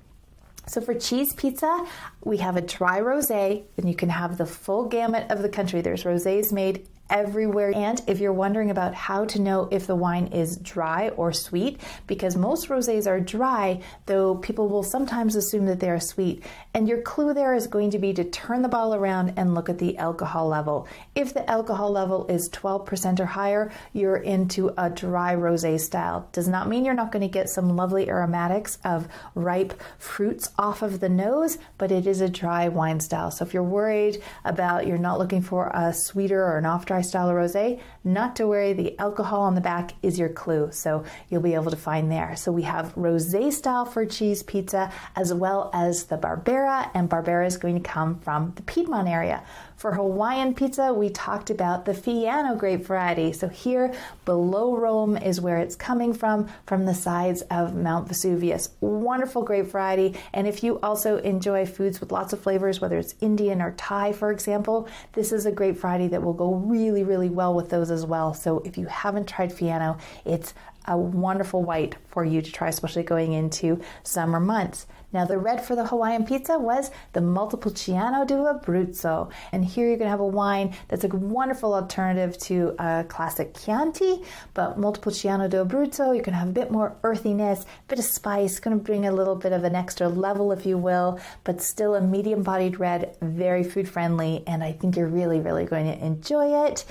So 0.67 0.81
for 0.81 0.93
cheese 0.93 1.33
pizza, 1.33 1.87
we 2.23 2.37
have 2.37 2.55
a 2.55 2.61
dry 2.61 2.99
rosé, 2.99 3.63
and 3.77 3.89
you 3.89 3.95
can 3.95 4.09
have 4.09 4.37
the 4.37 4.45
full 4.45 4.85
gamut 4.85 5.31
of 5.31 5.41
the 5.41 5.49
country. 5.49 5.81
There's 5.81 6.03
rosés 6.03 6.51
made 6.51 6.87
everywhere. 7.09 7.73
And 7.75 8.01
if 8.07 8.19
you're 8.19 8.33
wondering 8.33 8.71
about 8.71 8.93
how 8.93 9.25
to 9.25 9.41
know 9.41 9.67
if 9.71 9.87
the 9.87 9.95
wine 9.95 10.27
is 10.27 10.57
dry 10.57 11.09
or 11.09 11.31
sweet, 11.33 11.79
because 12.07 12.35
most 12.35 12.69
rosés 12.69 13.07
are 13.07 13.19
dry, 13.19 13.81
though 14.05 14.35
people 14.35 14.67
will 14.67 14.83
sometimes 14.83 15.35
assume 15.35 15.65
that 15.65 15.79
they 15.79 15.89
are 15.89 15.99
sweet. 15.99 16.43
And 16.73 16.87
your 16.87 17.01
clue 17.01 17.33
there 17.33 17.53
is 17.53 17.67
going 17.67 17.91
to 17.91 17.99
be 17.99 18.13
to 18.13 18.23
turn 18.23 18.61
the 18.61 18.69
bottle 18.69 18.95
around 18.95 19.33
and 19.37 19.55
look 19.55 19.69
at 19.69 19.79
the 19.79 19.97
alcohol 19.97 20.47
level. 20.47 20.87
If 21.15 21.33
the 21.33 21.49
alcohol 21.49 21.91
level 21.91 22.27
is 22.27 22.49
12% 22.49 23.19
or 23.19 23.25
higher, 23.25 23.71
you're 23.93 24.17
into 24.17 24.73
a 24.77 24.89
dry 24.89 25.35
rosé 25.35 25.79
style. 25.79 26.27
Does 26.31 26.47
not 26.47 26.67
mean 26.67 26.85
you're 26.85 26.93
not 26.93 27.11
going 27.11 27.21
to 27.21 27.27
get 27.27 27.49
some 27.49 27.75
lovely 27.75 28.09
aromatics 28.09 28.77
of 28.83 29.07
ripe 29.35 29.73
fruits 29.97 30.49
off 30.57 30.81
of 30.81 30.99
the 30.99 31.09
nose, 31.09 31.57
but 31.77 31.91
it 31.91 32.05
is 32.05 32.21
a 32.21 32.29
dry 32.29 32.67
wine 32.67 32.99
style. 32.99 33.31
So 33.31 33.45
if 33.45 33.53
you're 33.53 33.63
worried 33.63 34.21
about 34.45 34.87
you're 34.87 34.97
not 34.97 35.19
looking 35.19 35.41
for 35.41 35.71
a 35.73 35.93
sweeter 35.93 36.43
or 36.43 36.57
an 36.57 36.65
off 36.65 36.85
dry 36.99 37.07
style 37.07 37.29
rosé, 37.29 37.79
not 38.03 38.35
to 38.35 38.47
worry, 38.47 38.73
the 38.73 38.97
alcohol 38.99 39.41
on 39.41 39.55
the 39.55 39.61
back 39.61 39.93
is 40.03 40.19
your 40.19 40.29
clue. 40.29 40.69
So 40.71 41.03
you'll 41.29 41.41
be 41.41 41.53
able 41.53 41.71
to 41.71 41.77
find 41.77 42.11
there. 42.11 42.35
So 42.35 42.51
we 42.51 42.63
have 42.63 42.93
rosé 42.95 43.53
style 43.53 43.85
for 43.85 44.05
cheese 44.05 44.43
pizza 44.43 44.91
as 45.15 45.33
well 45.33 45.69
as 45.73 46.05
the 46.05 46.17
Barbera, 46.17 46.89
and 46.93 47.09
Barbera 47.09 47.47
is 47.47 47.57
going 47.57 47.81
to 47.81 47.89
come 47.89 48.19
from 48.19 48.51
the 48.55 48.63
Piedmont 48.63 49.07
area. 49.07 49.43
For 49.79 49.93
Hawaiian 49.93 50.55
pizza, 50.55 50.93
we 50.93 51.09
talked 51.09 51.49
about 51.49 51.85
the 51.85 51.93
Fiano 51.93 52.59
grape 52.59 52.85
variety. 52.85 53.31
So 53.31 53.47
here 53.47 53.93
below 54.25 54.75
Rome 54.75 55.15
is 55.15 55.39
where 55.39 55.57
it's 55.59 55.77
coming 55.77 56.13
from, 56.13 56.49
from 56.65 56.85
the 56.85 56.93
sides 56.93 57.43
of 57.43 57.75
Mount 57.75 58.05
Vesuvius. 58.05 58.71
Wonderful 58.81 59.41
grape 59.43 59.67
variety. 59.67 60.17
And 60.33 60.47
if 60.47 60.65
you 60.65 60.81
also 60.81 61.19
enjoy 61.19 61.65
foods 61.65 62.01
with 62.01 62.11
lots 62.11 62.33
of 62.33 62.41
flavors, 62.41 62.81
whether 62.81 62.97
it's 62.97 63.15
Indian 63.21 63.61
or 63.61 63.71
Thai, 63.71 64.11
for 64.11 64.33
example, 64.33 64.89
this 65.13 65.31
is 65.31 65.45
a 65.45 65.51
grape 65.51 65.77
variety 65.77 66.09
that 66.09 66.23
will 66.23 66.33
go 66.33 66.55
really, 66.55 67.05
really 67.05 67.29
well 67.29 67.53
with 67.53 67.69
those 67.69 67.89
as 67.89 68.05
well. 68.05 68.33
So 68.33 68.59
if 68.65 68.77
you 68.77 68.87
haven't 68.87 69.29
tried 69.29 69.53
Fiano, 69.53 69.97
it's 70.25 70.53
a 70.89 70.97
wonderful 70.97 71.63
white 71.63 71.95
for 72.09 72.25
you 72.25 72.41
to 72.41 72.51
try, 72.51 72.67
especially 72.67 73.03
going 73.03 73.31
into 73.31 73.79
summer 74.03 74.39
months. 74.39 74.87
Now, 75.11 75.25
the 75.25 75.39
red 75.39 75.65
for 75.65 75.75
the 75.75 75.87
Hawaiian 75.87 76.25
pizza 76.25 76.59
was 76.59 76.91
the 77.13 77.21
Montepulciano 77.21 78.27
di 78.27 78.35
Abruzzo. 78.35 79.31
And 79.51 79.65
here 79.65 79.87
you're 79.87 79.97
going 79.97 80.05
to 80.05 80.11
have 80.11 80.19
a 80.19 80.25
wine 80.25 80.75
that's 80.87 81.03
a 81.03 81.07
wonderful 81.07 81.73
alternative 81.73 82.37
to 82.39 82.75
a 82.77 83.05
classic 83.07 83.55
Chianti, 83.55 84.23
but 84.53 84.77
Montepulciano 84.77 85.49
di 85.49 85.57
Abruzzo, 85.57 86.15
you 86.15 86.21
can 86.21 86.33
have 86.33 86.49
a 86.49 86.51
bit 86.51 86.69
more 86.69 86.95
earthiness, 87.03 87.63
a 87.63 87.65
bit 87.87 87.97
of 87.97 88.05
spice, 88.05 88.59
going 88.59 88.77
to 88.77 88.83
bring 88.83 89.07
a 89.07 89.11
little 89.11 89.35
bit 89.35 89.51
of 89.51 89.63
an 89.63 89.75
extra 89.75 90.07
level, 90.07 90.51
if 90.51 90.65
you 90.65 90.77
will, 90.77 91.19
but 91.43 91.59
still 91.61 91.95
a 91.95 92.01
medium 92.01 92.43
bodied 92.43 92.79
red, 92.79 93.15
very 93.21 93.63
food 93.63 93.89
friendly, 93.89 94.43
and 94.45 94.63
I 94.63 94.73
think 94.73 94.95
you're 94.95 95.07
really, 95.07 95.39
really 95.39 95.65
going 95.65 95.85
to 95.85 96.05
enjoy 96.05 96.67
it. 96.67 96.85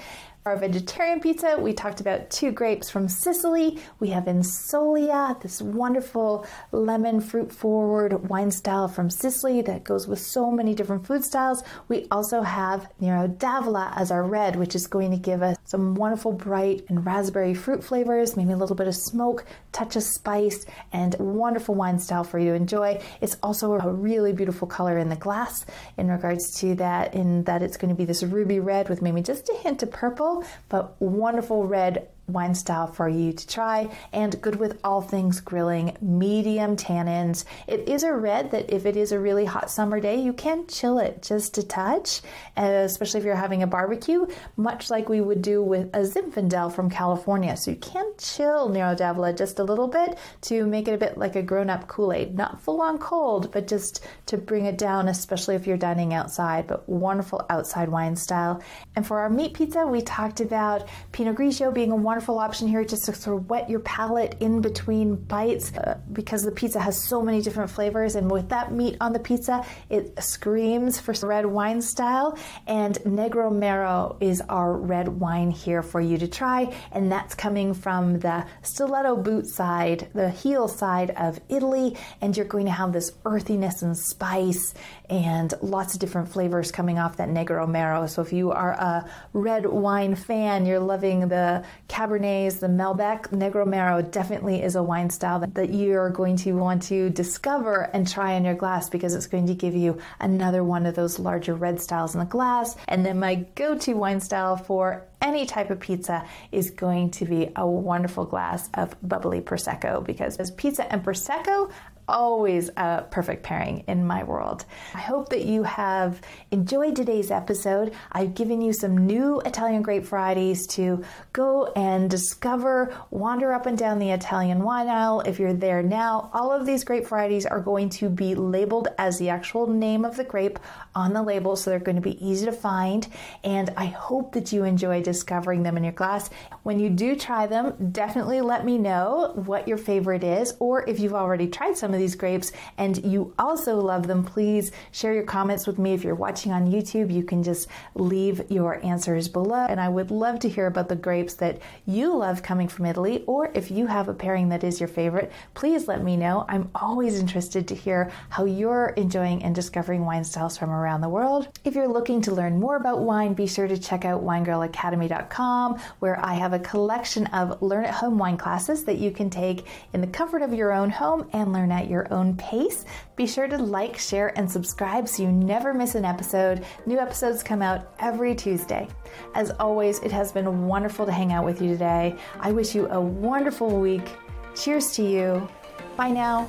Our 0.48 0.56
vegetarian 0.56 1.20
pizza, 1.20 1.58
we 1.60 1.74
talked 1.74 2.00
about 2.00 2.30
two 2.30 2.52
grapes 2.52 2.88
from 2.88 3.06
Sicily. 3.06 3.78
We 4.00 4.08
have 4.08 4.24
Insolia, 4.24 5.38
this 5.42 5.60
wonderful 5.60 6.46
lemon 6.72 7.20
fruit 7.20 7.52
forward 7.52 8.30
wine 8.30 8.50
style 8.50 8.88
from 8.88 9.10
Sicily 9.10 9.60
that 9.60 9.84
goes 9.84 10.08
with 10.08 10.18
so 10.18 10.50
many 10.50 10.74
different 10.74 11.06
food 11.06 11.22
styles. 11.22 11.62
We 11.88 12.06
also 12.10 12.40
have 12.40 12.90
Nero 12.98 13.28
d'Avola 13.28 13.92
as 13.94 14.10
our 14.10 14.24
red, 14.24 14.56
which 14.56 14.74
is 14.74 14.86
going 14.86 15.10
to 15.10 15.18
give 15.18 15.42
us 15.42 15.58
some 15.64 15.94
wonderful 15.94 16.32
bright 16.32 16.86
and 16.88 17.04
raspberry 17.04 17.52
fruit 17.52 17.84
flavors, 17.84 18.34
maybe 18.34 18.52
a 18.52 18.56
little 18.56 18.74
bit 18.74 18.88
of 18.88 18.96
smoke, 18.96 19.44
touch 19.72 19.96
of 19.96 20.02
spice, 20.02 20.64
and 20.94 21.14
wonderful 21.18 21.74
wine 21.74 21.98
style 21.98 22.24
for 22.24 22.38
you 22.38 22.52
to 22.52 22.56
enjoy. 22.56 22.98
It's 23.20 23.36
also 23.42 23.74
a 23.74 23.92
really 23.92 24.32
beautiful 24.32 24.66
color 24.66 24.96
in 24.96 25.10
the 25.10 25.16
glass 25.16 25.66
in 25.98 26.08
regards 26.08 26.58
to 26.60 26.74
that, 26.76 27.12
in 27.12 27.44
that 27.44 27.62
it's 27.62 27.76
going 27.76 27.90
to 27.90 27.94
be 27.94 28.06
this 28.06 28.22
ruby 28.22 28.60
red 28.60 28.88
with 28.88 29.02
maybe 29.02 29.20
just 29.20 29.50
a 29.50 29.54
hint 29.58 29.82
of 29.82 29.90
purple 29.90 30.37
but 30.68 31.00
wonderful 31.00 31.66
red 31.66 32.08
wine 32.28 32.54
style 32.54 32.86
for 32.86 33.08
you 33.08 33.32
to 33.32 33.46
try 33.46 33.88
and 34.12 34.40
good 34.40 34.56
with 34.56 34.78
all 34.84 35.00
things 35.00 35.40
grilling, 35.40 35.96
medium 36.00 36.76
tannins. 36.76 37.44
It 37.66 37.88
is 37.88 38.02
a 38.02 38.12
red 38.12 38.50
that 38.50 38.70
if 38.70 38.86
it 38.86 38.96
is 38.96 39.12
a 39.12 39.18
really 39.18 39.44
hot 39.44 39.70
summer 39.70 40.00
day, 40.00 40.20
you 40.20 40.32
can 40.32 40.66
chill 40.66 40.98
it 40.98 41.22
just 41.22 41.58
a 41.58 41.62
touch, 41.62 42.20
uh, 42.56 42.62
especially 42.84 43.20
if 43.20 43.26
you're 43.26 43.34
having 43.34 43.62
a 43.62 43.66
barbecue, 43.66 44.26
much 44.56 44.90
like 44.90 45.08
we 45.08 45.20
would 45.20 45.42
do 45.42 45.62
with 45.62 45.88
a 45.94 46.00
Zinfandel 46.00 46.72
from 46.72 46.90
California. 46.90 47.56
So 47.56 47.70
you 47.70 47.78
can 47.78 48.12
chill 48.18 48.68
Nero 48.68 48.94
d'Avola 48.94 49.36
just 49.36 49.58
a 49.58 49.64
little 49.64 49.88
bit 49.88 50.18
to 50.42 50.66
make 50.66 50.88
it 50.88 50.92
a 50.92 50.98
bit 50.98 51.16
like 51.16 51.36
a 51.36 51.42
grown-up 51.42 51.88
Kool-Aid, 51.88 52.36
not 52.36 52.60
full 52.60 52.82
on 52.82 52.98
cold, 52.98 53.50
but 53.52 53.66
just 53.66 54.04
to 54.26 54.36
bring 54.36 54.66
it 54.66 54.76
down, 54.76 55.08
especially 55.08 55.54
if 55.54 55.66
you're 55.66 55.76
dining 55.76 56.12
outside, 56.12 56.66
but 56.66 56.88
wonderful 56.88 57.44
outside 57.48 57.88
wine 57.88 58.16
style. 58.16 58.62
And 58.96 59.06
for 59.06 59.20
our 59.20 59.30
meat 59.30 59.54
pizza, 59.54 59.86
we 59.86 60.02
talked 60.02 60.40
about 60.40 60.88
Pinot 61.12 61.36
Grigio 61.36 61.72
being 61.72 61.90
a 61.90 61.96
wonderful 61.96 62.17
wonderful 62.18 62.40
option 62.40 62.66
here 62.66 62.84
just 62.84 63.04
to 63.04 63.14
sort 63.14 63.36
of 63.36 63.48
wet 63.48 63.70
your 63.70 63.78
palate 63.78 64.34
in 64.40 64.60
between 64.60 65.14
bites 65.14 65.72
uh, 65.74 65.96
because 66.12 66.42
the 66.42 66.50
pizza 66.50 66.80
has 66.80 67.06
so 67.08 67.22
many 67.22 67.40
different 67.40 67.70
flavors. 67.70 68.16
And 68.16 68.28
with 68.28 68.48
that 68.48 68.72
meat 68.72 68.96
on 69.00 69.12
the 69.12 69.20
pizza, 69.20 69.64
it 69.88 70.20
screams 70.20 70.98
for 70.98 71.14
red 71.24 71.46
wine 71.46 71.80
style. 71.80 72.36
And 72.66 72.96
Negro 73.04 73.52
Amaro 73.52 74.16
is 74.20 74.42
our 74.48 74.72
red 74.76 75.06
wine 75.06 75.52
here 75.52 75.80
for 75.80 76.00
you 76.00 76.18
to 76.18 76.26
try. 76.26 76.74
And 76.90 77.12
that's 77.12 77.36
coming 77.36 77.72
from 77.72 78.18
the 78.18 78.44
stiletto 78.62 79.14
boot 79.14 79.46
side, 79.46 80.08
the 80.12 80.28
heel 80.28 80.66
side 80.66 81.12
of 81.12 81.38
Italy. 81.48 81.96
And 82.20 82.36
you're 82.36 82.46
going 82.46 82.66
to 82.66 82.72
have 82.72 82.92
this 82.92 83.12
earthiness 83.26 83.82
and 83.82 83.96
spice 83.96 84.74
and 85.08 85.54
lots 85.62 85.94
of 85.94 86.00
different 86.00 86.28
flavors 86.28 86.72
coming 86.72 86.98
off 86.98 87.18
that 87.18 87.28
Negro 87.28 87.64
Amaro. 87.64 88.10
So 88.10 88.22
if 88.22 88.32
you 88.32 88.50
are 88.50 88.72
a 88.72 89.08
red 89.32 89.66
wine 89.66 90.16
fan, 90.16 90.66
you're 90.66 90.80
loving 90.80 91.28
the 91.28 91.64
Cabernets, 92.08 92.60
the 92.60 92.68
Malbec, 92.68 93.28
Negro 93.28 93.66
Amaro 93.66 94.10
definitely 94.10 94.62
is 94.62 94.76
a 94.76 94.82
wine 94.82 95.10
style 95.10 95.40
that, 95.40 95.54
that 95.54 95.70
you're 95.70 96.08
going 96.08 96.36
to 96.38 96.52
want 96.52 96.82
to 96.84 97.10
discover 97.10 97.90
and 97.92 98.08
try 98.08 98.32
in 98.32 98.44
your 98.44 98.54
glass 98.54 98.88
because 98.88 99.14
it's 99.14 99.26
going 99.26 99.46
to 99.46 99.54
give 99.54 99.74
you 99.74 99.98
another 100.18 100.64
one 100.64 100.86
of 100.86 100.94
those 100.94 101.18
larger 101.18 101.54
red 101.54 101.80
styles 101.80 102.14
in 102.14 102.20
the 102.20 102.26
glass. 102.26 102.76
And 102.88 103.04
then 103.04 103.18
my 103.18 103.46
go-to 103.54 103.92
wine 103.92 104.20
style 104.20 104.56
for 104.56 105.04
any 105.20 105.44
type 105.44 105.68
of 105.70 105.80
pizza 105.80 106.26
is 106.50 106.70
going 106.70 107.10
to 107.10 107.26
be 107.26 107.50
a 107.56 107.66
wonderful 107.66 108.24
glass 108.24 108.70
of 108.74 108.96
bubbly 109.06 109.40
Prosecco 109.40 110.04
because 110.04 110.38
as 110.38 110.50
pizza 110.52 110.90
and 110.90 111.04
Prosecco 111.04 111.70
always 112.08 112.70
a 112.76 113.04
perfect 113.10 113.42
pairing 113.42 113.84
in 113.86 114.06
my 114.06 114.24
world. 114.24 114.64
I 114.94 115.00
hope 115.00 115.28
that 115.28 115.44
you 115.44 115.62
have 115.62 116.20
enjoyed 116.50 116.96
today's 116.96 117.30
episode. 117.30 117.92
I've 118.10 118.34
given 118.34 118.60
you 118.62 118.72
some 118.72 119.06
new 119.06 119.40
Italian 119.40 119.82
grape 119.82 120.04
varieties 120.04 120.66
to 120.68 121.04
go 121.32 121.72
and 121.76 122.10
discover, 122.10 122.94
wander 123.10 123.52
up 123.52 123.66
and 123.66 123.76
down 123.76 123.98
the 123.98 124.10
Italian 124.10 124.62
wine 124.62 124.88
aisle. 124.88 125.20
If 125.20 125.38
you're 125.38 125.52
there 125.52 125.82
now, 125.82 126.30
all 126.32 126.50
of 126.50 126.66
these 126.66 126.84
grape 126.84 127.06
varieties 127.06 127.46
are 127.46 127.60
going 127.60 127.90
to 127.90 128.08
be 128.08 128.34
labeled 128.34 128.88
as 128.98 129.18
the 129.18 129.28
actual 129.28 129.66
name 129.66 130.04
of 130.04 130.16
the 130.16 130.24
grape 130.24 130.58
on 130.94 131.12
the 131.12 131.22
label, 131.22 131.54
so 131.56 131.70
they're 131.70 131.78
going 131.78 131.96
to 131.96 132.02
be 132.02 132.24
easy 132.26 132.46
to 132.46 132.52
find. 132.52 133.06
And 133.44 133.70
I 133.76 133.86
hope 133.86 134.32
that 134.32 134.52
you 134.52 134.64
enjoy 134.64 135.02
discovering 135.02 135.62
them 135.62 135.76
in 135.76 135.84
your 135.84 135.92
glass. 135.92 136.30
When 136.62 136.80
you 136.80 136.90
do 136.90 137.14
try 137.14 137.46
them, 137.46 137.90
definitely 137.92 138.40
let 138.40 138.64
me 138.64 138.78
know 138.78 139.32
what 139.34 139.68
your 139.68 139.78
favorite 139.78 140.24
is, 140.24 140.54
or 140.58 140.88
if 140.88 140.98
you've 140.98 141.14
already 141.14 141.48
tried 141.48 141.76
some 141.76 141.92
of 141.92 141.97
of 141.98 142.02
these 142.02 142.14
grapes 142.14 142.52
and 142.78 143.04
you 143.04 143.34
also 143.38 143.76
love 143.76 144.06
them, 144.06 144.24
please 144.24 144.72
share 144.92 145.12
your 145.12 145.24
comments 145.24 145.66
with 145.66 145.78
me. 145.78 145.92
If 145.92 146.04
you're 146.04 146.14
watching 146.14 146.52
on 146.52 146.70
YouTube, 146.70 147.12
you 147.12 147.24
can 147.24 147.42
just 147.42 147.68
leave 147.94 148.50
your 148.50 148.84
answers 148.84 149.28
below. 149.28 149.66
And 149.68 149.80
I 149.80 149.88
would 149.88 150.10
love 150.10 150.38
to 150.40 150.48
hear 150.48 150.66
about 150.66 150.88
the 150.88 150.96
grapes 150.96 151.34
that 151.34 151.60
you 151.86 152.14
love 152.14 152.42
coming 152.42 152.68
from 152.68 152.86
Italy, 152.86 153.24
or 153.26 153.50
if 153.54 153.70
you 153.70 153.86
have 153.86 154.08
a 154.08 154.14
pairing 154.14 154.48
that 154.50 154.64
is 154.64 154.80
your 154.80 154.88
favorite, 154.88 155.32
please 155.54 155.88
let 155.88 156.02
me 156.02 156.16
know. 156.16 156.44
I'm 156.48 156.70
always 156.74 157.18
interested 157.18 157.66
to 157.68 157.74
hear 157.74 158.10
how 158.28 158.44
you're 158.44 158.88
enjoying 158.96 159.42
and 159.42 159.54
discovering 159.54 160.04
wine 160.04 160.24
styles 160.24 160.56
from 160.56 160.70
around 160.70 161.00
the 161.00 161.08
world. 161.08 161.48
If 161.64 161.74
you're 161.74 161.88
looking 161.88 162.20
to 162.22 162.34
learn 162.34 162.60
more 162.60 162.76
about 162.76 163.00
wine, 163.00 163.34
be 163.34 163.46
sure 163.46 163.66
to 163.66 163.78
check 163.78 164.04
out 164.04 164.22
winegirlacademy.com, 164.22 165.78
where 165.98 166.24
I 166.24 166.34
have 166.34 166.52
a 166.52 166.58
collection 166.58 167.26
of 167.28 167.60
learn 167.60 167.84
at 167.84 167.94
home 167.94 168.18
wine 168.18 168.36
classes 168.36 168.84
that 168.84 168.98
you 168.98 169.10
can 169.10 169.30
take 169.30 169.66
in 169.92 170.00
the 170.00 170.06
comfort 170.06 170.42
of 170.42 170.52
your 170.54 170.72
own 170.72 170.90
home 170.90 171.28
and 171.32 171.52
learn 171.52 171.72
your 171.88 172.12
own 172.12 172.36
pace. 172.36 172.84
Be 173.16 173.26
sure 173.26 173.48
to 173.48 173.58
like, 173.58 173.98
share, 173.98 174.36
and 174.38 174.50
subscribe 174.50 175.08
so 175.08 175.22
you 175.22 175.32
never 175.32 175.72
miss 175.72 175.94
an 175.94 176.04
episode. 176.04 176.64
New 176.86 176.98
episodes 176.98 177.42
come 177.42 177.62
out 177.62 177.92
every 177.98 178.34
Tuesday. 178.34 178.88
As 179.34 179.50
always, 179.52 179.98
it 180.00 180.12
has 180.12 180.32
been 180.32 180.66
wonderful 180.66 181.06
to 181.06 181.12
hang 181.12 181.32
out 181.32 181.44
with 181.44 181.60
you 181.62 181.70
today. 181.70 182.16
I 182.40 182.52
wish 182.52 182.74
you 182.74 182.88
a 182.88 183.00
wonderful 183.00 183.80
week. 183.80 184.08
Cheers 184.54 184.92
to 184.92 185.02
you. 185.02 185.48
Bye 185.96 186.10
now. 186.10 186.48